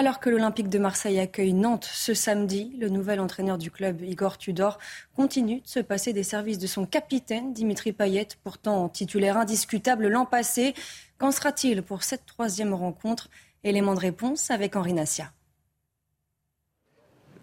Alors 0.00 0.18
que 0.18 0.30
l'Olympique 0.30 0.70
de 0.70 0.78
Marseille 0.78 1.18
accueille 1.18 1.52
Nantes 1.52 1.86
ce 1.92 2.14
samedi, 2.14 2.74
le 2.80 2.88
nouvel 2.88 3.20
entraîneur 3.20 3.58
du 3.58 3.70
club, 3.70 4.00
Igor 4.00 4.38
Tudor, 4.38 4.78
continue 5.14 5.60
de 5.60 5.68
se 5.68 5.78
passer 5.78 6.14
des 6.14 6.22
services 6.22 6.56
de 6.56 6.66
son 6.66 6.86
capitaine, 6.86 7.52
Dimitri 7.52 7.92
Payet, 7.92 8.28
pourtant 8.42 8.88
titulaire 8.88 9.36
indiscutable 9.36 10.08
l'an 10.08 10.24
passé. 10.24 10.72
Qu'en 11.18 11.30
sera-t-il 11.30 11.82
pour 11.82 12.02
cette 12.02 12.24
troisième 12.24 12.72
rencontre? 12.72 13.28
Élément 13.62 13.92
de 13.92 14.00
réponse 14.00 14.50
avec 14.50 14.74
Henri 14.74 14.94
Nassia. 14.94 15.34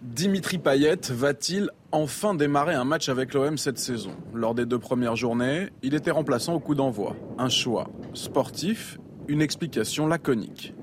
Dimitri 0.01 0.57
Payet 0.57 1.11
va-t-il 1.11 1.69
enfin 1.91 2.33
démarrer 2.33 2.73
un 2.73 2.85
match 2.85 3.07
avec 3.07 3.35
l'OM 3.35 3.59
cette 3.59 3.77
saison? 3.77 4.15
Lors 4.33 4.55
des 4.55 4.65
deux 4.65 4.79
premières 4.79 5.15
journées, 5.15 5.69
il 5.83 5.93
était 5.93 6.09
remplaçant 6.09 6.55
au 6.55 6.59
coup 6.59 6.73
d'envoi. 6.73 7.15
Un 7.37 7.49
choix 7.49 7.91
sportif, 8.15 8.97
une 9.27 9.43
explication 9.43 10.07
laconique. 10.07 10.73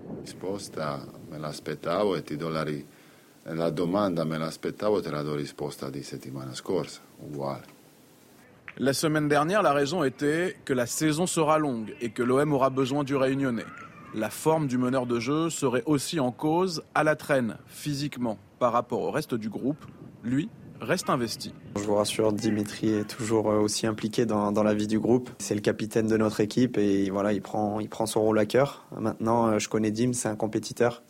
La 8.76 8.92
semaine 8.92 9.28
dernière, 9.28 9.62
la 9.62 9.72
raison 9.72 10.02
était 10.02 10.56
que 10.64 10.72
la 10.72 10.86
saison 10.86 11.26
sera 11.26 11.58
longue 11.58 11.94
et 12.00 12.10
que 12.10 12.22
l'OM 12.22 12.52
aura 12.52 12.70
besoin 12.70 13.04
du 13.04 13.14
Réunionnais. 13.14 13.66
La 14.14 14.30
forme 14.30 14.66
du 14.66 14.78
meneur 14.78 15.06
de 15.06 15.20
jeu 15.20 15.50
serait 15.50 15.82
aussi 15.86 16.18
en 16.20 16.32
cause 16.32 16.82
à 16.94 17.04
la 17.04 17.16
traîne, 17.16 17.56
physiquement, 17.66 18.38
par 18.58 18.72
rapport 18.72 19.00
au 19.02 19.10
reste 19.10 19.34
du 19.34 19.48
groupe. 19.48 19.84
Lui, 20.22 20.48
reste 20.84 21.10
investi. 21.10 21.52
Je 21.76 21.82
vous 21.82 21.94
rassure, 21.94 22.32
Dimitri 22.32 22.90
est 22.90 23.08
toujours 23.08 23.50
euh, 23.50 23.58
aussi 23.58 23.86
impliqué 23.86 24.26
dans, 24.26 24.62
la 24.62 24.74
vie 24.74 24.86
du 24.86 24.98
groupe. 24.98 25.30
C'est 25.38 25.54
le 25.54 25.60
capitaine 25.60 26.06
de 26.06 26.16
notre 26.16 26.40
équipe 26.40 26.78
et 26.78 27.10
voilà, 27.10 27.32
il 27.32 27.42
prend, 27.42 27.80
il 27.80 27.88
prend 27.88 28.06
son 28.06 28.22
rôle 28.22 28.38
à 28.38 28.46
cœur. 28.46 28.86
Maintenant, 28.98 29.48
euh, 29.48 29.58
je 29.58 29.68
connais 29.68 29.90
Dim, 29.90 30.12
c'est 30.12 30.28
un 30.28 30.36
compétiteur. 30.36 31.02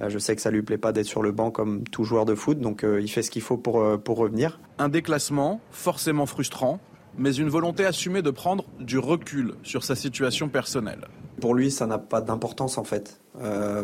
Euh, 0.00 0.08
je 0.08 0.18
sais 0.18 0.36
que 0.36 0.42
ça 0.42 0.50
lui 0.50 0.62
plaît 0.62 0.78
pas 0.78 0.92
d'être 0.92 1.06
sur 1.06 1.22
le 1.22 1.32
banc 1.32 1.50
comme 1.50 1.84
tout 1.84 2.04
joueur 2.04 2.24
de 2.24 2.34
foot, 2.34 2.60
donc 2.60 2.84
il 2.84 3.10
fait 3.10 3.22
ce 3.22 3.30
qu'il 3.30 3.42
faut 3.42 3.56
pour, 3.56 3.82
pour 4.02 4.18
revenir. 4.18 4.60
Un 4.78 4.88
déclassement 4.88 5.60
forcément 5.70 6.26
frustrant, 6.26 6.80
mais 7.18 7.34
une 7.34 7.48
volonté 7.48 7.84
assumée 7.84 8.22
de 8.22 8.30
prendre 8.30 8.64
du 8.78 8.98
recul 8.98 9.54
sur 9.62 9.84
sa 9.84 9.94
situation 9.94 10.48
personnelle. 10.48 11.08
Pour 11.40 11.54
lui, 11.54 11.70
ça 11.70 11.86
n'a 11.86 11.98
pas 11.98 12.20
d'importance 12.20 12.78
en 12.78 12.84
fait, 12.84 13.20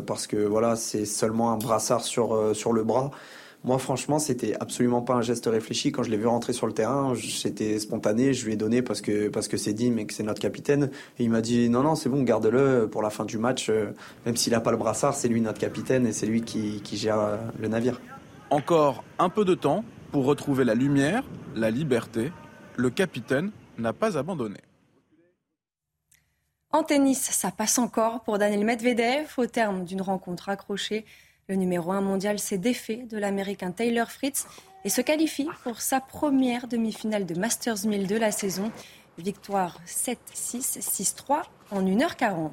parce 0.06 0.26
que 0.26 0.36
voilà, 0.36 0.76
c'est 0.76 1.06
seulement 1.06 1.52
un 1.52 1.56
brassard 1.56 2.04
sur, 2.04 2.54
sur 2.54 2.72
le 2.72 2.84
bras. 2.84 3.10
Moi, 3.64 3.78
franchement, 3.78 4.18
c'était 4.18 4.54
absolument 4.60 5.02
pas 5.02 5.14
un 5.14 5.22
geste 5.22 5.46
réfléchi. 5.46 5.90
Quand 5.90 6.02
je 6.02 6.10
l'ai 6.10 6.16
vu 6.16 6.26
rentrer 6.26 6.52
sur 6.52 6.66
le 6.66 6.72
terrain, 6.72 7.14
c'était 7.16 7.78
spontané. 7.78 8.32
Je 8.32 8.46
lui 8.46 8.52
ai 8.52 8.56
donné 8.56 8.82
parce 8.82 9.00
que 9.00 9.28
parce 9.28 9.48
que 9.48 9.56
c'est 9.56 9.72
Dim 9.72 9.96
et 9.96 10.06
que 10.06 10.14
c'est 10.14 10.22
notre 10.22 10.40
capitaine. 10.40 10.90
Et 11.18 11.24
il 11.24 11.30
m'a 11.30 11.40
dit 11.40 11.68
non, 11.68 11.82
non, 11.82 11.94
c'est 11.94 12.08
bon, 12.08 12.22
garde-le 12.22 12.88
pour 12.90 13.02
la 13.02 13.10
fin 13.10 13.24
du 13.24 13.38
match. 13.38 13.68
Euh, 13.68 13.92
même 14.24 14.36
s'il 14.36 14.52
n'a 14.52 14.60
pas 14.60 14.70
le 14.70 14.76
brassard, 14.76 15.14
c'est 15.14 15.28
lui 15.28 15.40
notre 15.40 15.58
capitaine 15.58 16.06
et 16.06 16.12
c'est 16.12 16.26
lui 16.26 16.42
qui, 16.42 16.80
qui 16.82 16.96
gère 16.96 17.18
euh, 17.18 17.36
le 17.58 17.68
navire. 17.68 18.00
Encore 18.50 19.02
un 19.18 19.28
peu 19.28 19.44
de 19.44 19.54
temps 19.54 19.84
pour 20.12 20.24
retrouver 20.24 20.64
la 20.64 20.74
lumière, 20.74 21.24
la 21.54 21.70
liberté. 21.70 22.32
Le 22.76 22.90
capitaine 22.90 23.50
n'a 23.78 23.92
pas 23.92 24.16
abandonné. 24.18 24.60
En 26.72 26.82
tennis, 26.82 27.20
ça 27.20 27.50
passe 27.50 27.78
encore 27.78 28.22
pour 28.22 28.38
Daniel 28.38 28.64
Medvedev 28.64 29.32
au 29.38 29.46
terme 29.46 29.84
d'une 29.84 30.02
rencontre 30.02 30.50
accrochée. 30.50 31.06
Le 31.48 31.54
numéro 31.54 31.92
1 31.92 32.00
mondial 32.00 32.40
s'est 32.40 32.58
défait 32.58 33.06
de 33.08 33.16
l'américain 33.18 33.70
Taylor 33.70 34.10
Fritz 34.10 34.48
et 34.84 34.88
se 34.88 35.00
qualifie 35.00 35.46
pour 35.62 35.80
sa 35.80 36.00
première 36.00 36.66
demi-finale 36.66 37.24
de 37.24 37.38
Masters 37.38 37.86
1000 37.86 38.08
de 38.08 38.16
la 38.16 38.32
saison. 38.32 38.72
Victoire 39.16 39.78
7-6, 39.86 40.80
6-3 40.80 41.42
en 41.70 41.82
1h40. 41.82 42.50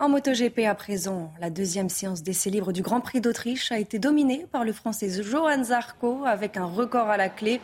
En 0.00 0.08
MotoGP 0.08 0.66
à 0.66 0.74
présent, 0.74 1.32
la 1.40 1.48
deuxième 1.48 1.88
séance 1.88 2.24
d'essai 2.24 2.50
libre 2.50 2.72
du 2.72 2.82
Grand 2.82 3.00
Prix 3.00 3.20
d'Autriche 3.20 3.70
a 3.70 3.78
été 3.78 4.00
dominée 4.00 4.46
par 4.50 4.64
le 4.64 4.72
Français 4.72 5.22
Johan 5.22 5.62
Zarco 5.62 6.24
avec 6.26 6.56
un 6.56 6.66
record 6.66 7.08
à 7.08 7.16
la 7.16 7.28
clé. 7.28 7.60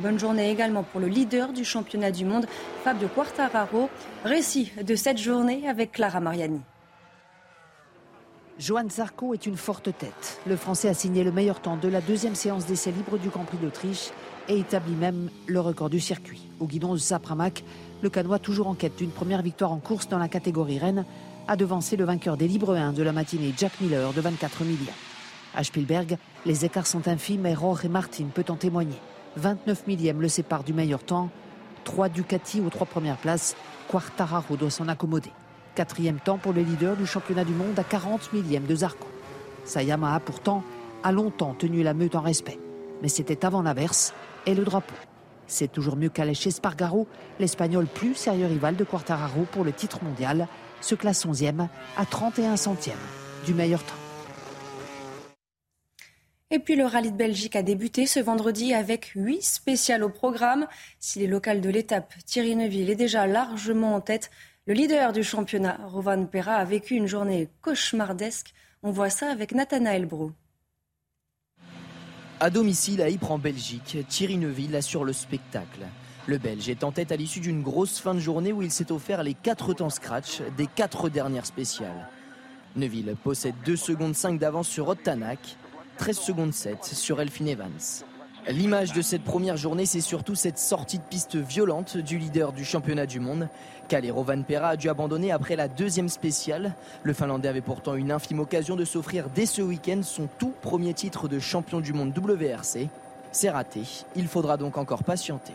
Bonne 0.00 0.18
journée 0.18 0.50
également 0.50 0.82
pour 0.82 0.98
le 0.98 1.08
leader 1.08 1.52
du 1.52 1.62
championnat 1.62 2.10
du 2.10 2.24
monde, 2.24 2.46
Fabio 2.84 3.06
Quartararo. 3.08 3.90
Récit 4.24 4.72
de 4.82 4.94
cette 4.94 5.18
journée 5.18 5.68
avec 5.68 5.92
Clara 5.92 6.20
Mariani. 6.20 6.62
Johan 8.58 8.88
Zarco 8.88 9.34
est 9.34 9.44
une 9.44 9.58
forte 9.58 9.94
tête. 9.98 10.40
Le 10.46 10.56
Français 10.56 10.88
a 10.88 10.94
signé 10.94 11.22
le 11.22 11.32
meilleur 11.32 11.60
temps 11.60 11.76
de 11.76 11.88
la 11.88 12.00
deuxième 12.00 12.34
séance 12.34 12.64
d'essai 12.64 12.92
libre 12.92 13.18
du 13.18 13.28
Grand 13.28 13.44
Prix 13.44 13.58
d'Autriche 13.58 14.10
et 14.48 14.58
établit 14.58 14.94
même 14.94 15.28
le 15.46 15.60
record 15.60 15.90
du 15.90 16.00
circuit. 16.00 16.48
Au 16.60 16.66
guidon 16.66 16.94
de 16.94 16.98
Sapramac, 16.98 17.62
le 18.00 18.08
Canois, 18.08 18.38
toujours 18.38 18.68
en 18.68 18.74
quête 18.74 18.96
d'une 18.96 19.10
première 19.10 19.42
victoire 19.42 19.72
en 19.72 19.80
course 19.80 20.08
dans 20.08 20.18
la 20.18 20.28
catégorie 20.28 20.78
Rennes, 20.78 21.04
a 21.46 21.56
devancé 21.56 21.96
le 21.96 22.04
vainqueur 22.04 22.38
des 22.38 22.48
libres 22.48 22.74
1 22.74 22.94
de 22.94 23.02
la 23.02 23.12
matinée, 23.12 23.52
Jack 23.54 23.78
Miller, 23.82 24.14
de 24.14 24.20
24 24.22 24.64
millions. 24.64 24.92
À 25.54 25.62
Spielberg, 25.62 26.16
les 26.46 26.64
écarts 26.64 26.86
sont 26.86 27.06
infimes 27.06 27.44
et 27.44 27.54
Rohr 27.54 27.84
et 27.84 27.88
Martin 27.88 28.28
peut 28.32 28.46
en 28.48 28.56
témoigner. 28.56 28.96
29 29.36 29.86
millièmes 29.86 30.20
le 30.20 30.28
sépare 30.28 30.64
du 30.64 30.72
meilleur 30.72 31.02
temps. 31.02 31.30
3 31.84 32.08
Ducati 32.08 32.60
aux 32.60 32.70
trois 32.70 32.86
premières 32.86 33.16
places. 33.16 33.56
Quartararo 33.88 34.56
doit 34.56 34.70
s'en 34.70 34.88
accommoder. 34.88 35.32
Quatrième 35.74 36.18
temps 36.18 36.38
pour 36.38 36.52
le 36.52 36.62
leader 36.62 36.96
du 36.96 37.06
championnat 37.06 37.44
du 37.44 37.52
monde 37.52 37.78
à 37.78 37.84
40 37.84 38.32
millièmes 38.32 38.66
de 38.66 38.74
Zarco. 38.74 39.06
Sayama 39.64 40.14
a 40.14 40.20
pourtant 40.20 40.62
a 41.02 41.12
longtemps 41.12 41.54
tenu 41.54 41.82
la 41.82 41.94
meute 41.94 42.14
en 42.14 42.20
respect. 42.20 42.58
Mais 43.02 43.08
c'était 43.08 43.46
avant 43.46 43.62
l'averse 43.62 44.12
et 44.46 44.54
le 44.54 44.64
drapeau. 44.64 44.94
C'est 45.46 45.72
toujours 45.72 45.96
mieux 45.96 46.10
qu'Aleix 46.10 46.34
Spargaro, 46.34 47.08
l'Espagnol 47.38 47.86
plus 47.86 48.14
sérieux 48.14 48.46
rival 48.46 48.76
de 48.76 48.84
Quartararo 48.84 49.46
pour 49.50 49.64
le 49.64 49.72
titre 49.72 50.04
mondial, 50.04 50.46
se 50.80 50.94
classe 50.94 51.26
11e 51.26 51.66
à 51.96 52.06
31 52.06 52.56
centièmes 52.56 52.96
du 53.44 53.54
meilleur 53.54 53.82
temps. 53.82 53.99
Et 56.52 56.58
puis 56.58 56.74
le 56.74 56.84
rallye 56.84 57.12
de 57.12 57.16
Belgique 57.16 57.54
a 57.54 57.62
débuté 57.62 58.06
ce 58.06 58.18
vendredi 58.18 58.74
avec 58.74 59.12
huit 59.14 59.42
spéciales 59.42 60.02
au 60.02 60.08
programme. 60.08 60.66
Si 60.98 61.20
les 61.20 61.28
locales 61.28 61.60
de 61.60 61.70
l'étape 61.70 62.12
Thierry 62.26 62.56
Neuville 62.56 62.90
est 62.90 62.96
déjà 62.96 63.28
largement 63.28 63.94
en 63.94 64.00
tête, 64.00 64.32
le 64.66 64.74
leader 64.74 65.12
du 65.12 65.22
championnat, 65.22 65.78
Rovan 65.86 66.26
Perra, 66.26 66.56
a 66.56 66.64
vécu 66.64 66.96
une 66.96 67.06
journée 67.06 67.48
cauchemardesque. 67.62 68.52
On 68.82 68.90
voit 68.90 69.10
ça 69.10 69.30
avec 69.30 69.54
Nathanaël 69.54 70.06
Brou. 70.06 70.32
À 72.40 72.50
domicile 72.50 73.00
à 73.00 73.10
Ypres 73.10 73.30
en 73.30 73.38
Belgique, 73.38 73.98
Thierry 74.08 74.36
Neuville 74.36 74.74
assure 74.74 75.04
le 75.04 75.12
spectacle. 75.12 75.86
Le 76.26 76.38
Belge 76.38 76.68
est 76.68 76.82
en 76.82 76.90
tête 76.90 77.12
à 77.12 77.16
l'issue 77.16 77.40
d'une 77.40 77.62
grosse 77.62 78.00
fin 78.00 78.14
de 78.14 78.18
journée 78.18 78.52
où 78.52 78.60
il 78.60 78.72
s'est 78.72 78.90
offert 78.90 79.22
les 79.22 79.34
quatre 79.34 79.72
temps 79.72 79.88
scratch 79.88 80.42
des 80.56 80.66
quatre 80.66 81.10
dernières 81.10 81.46
spéciales. 81.46 82.08
Neuville 82.74 83.14
possède 83.22 83.54
2 83.64 83.76
secondes 83.76 84.16
5 84.16 84.38
d'avance 84.38 84.68
sur 84.68 84.88
Ottanak, 84.88 85.56
13 86.00 86.18
secondes 86.18 86.54
7 86.54 86.82
sur 86.82 87.20
Elfin 87.20 87.44
Evans. 87.44 87.68
L'image 88.48 88.94
de 88.94 89.02
cette 89.02 89.22
première 89.22 89.58
journée, 89.58 89.84
c'est 89.84 90.00
surtout 90.00 90.34
cette 90.34 90.58
sortie 90.58 90.96
de 90.96 91.02
piste 91.02 91.36
violente 91.36 91.98
du 91.98 92.16
leader 92.16 92.54
du 92.54 92.64
championnat 92.64 93.04
du 93.04 93.20
monde. 93.20 93.50
Calero 93.86 94.22
Van 94.22 94.40
Pera 94.40 94.68
a 94.68 94.76
dû 94.76 94.88
abandonner 94.88 95.30
après 95.30 95.56
la 95.56 95.68
deuxième 95.68 96.08
spéciale. 96.08 96.72
Le 97.02 97.12
Finlandais 97.12 97.48
avait 97.48 97.60
pourtant 97.60 97.96
une 97.96 98.12
infime 98.12 98.40
occasion 98.40 98.76
de 98.76 98.86
s'offrir 98.86 99.28
dès 99.34 99.44
ce 99.44 99.60
week-end 99.60 100.00
son 100.02 100.26
tout 100.38 100.54
premier 100.62 100.94
titre 100.94 101.28
de 101.28 101.38
champion 101.38 101.80
du 101.80 101.92
monde 101.92 102.16
WRC. 102.16 102.88
C'est 103.30 103.50
raté, 103.50 103.82
il 104.16 104.26
faudra 104.26 104.56
donc 104.56 104.78
encore 104.78 105.04
patienter. 105.04 105.52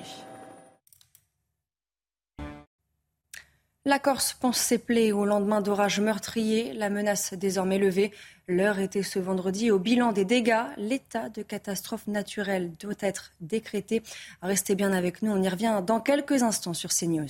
La 3.88 4.00
Corse 4.00 4.34
pense 4.34 4.58
ses 4.58 4.80
plaies 4.80 5.12
au 5.12 5.26
lendemain 5.26 5.62
d'orages 5.62 6.00
meurtriers, 6.00 6.74
la 6.74 6.89
menace 6.89 7.36
désormais 7.36 7.78
levée. 7.78 8.12
L'heure 8.48 8.80
était 8.80 9.04
ce 9.04 9.19
vendredi 9.19 9.69
au 9.69 9.78
bilan 9.78 10.12
des 10.12 10.26
dégâts. 10.26 10.65
L'état 10.78 11.30
de 11.30 11.43
catastrophe 11.43 12.08
naturelle 12.08 12.71
doit 12.80 12.95
être 13.00 13.32
décrété. 13.41 14.02
Restez 14.41 14.74
bien 14.74 14.91
avec 14.91 15.21
nous, 15.21 15.32
on 15.32 15.39
y 15.39 15.48
revient 15.48 15.84
dans 15.86 16.00
quelques 16.00 16.41
instants 16.41 16.74
sur 16.74 16.89
CNews. 16.89 17.28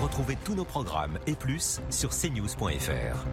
Retrouvez 0.00 0.36
tous 0.44 0.54
nos 0.54 0.64
programmes 0.64 1.18
et 1.26 1.34
plus 1.34 1.80
sur 1.90 2.10
cnews.fr. 2.10 3.26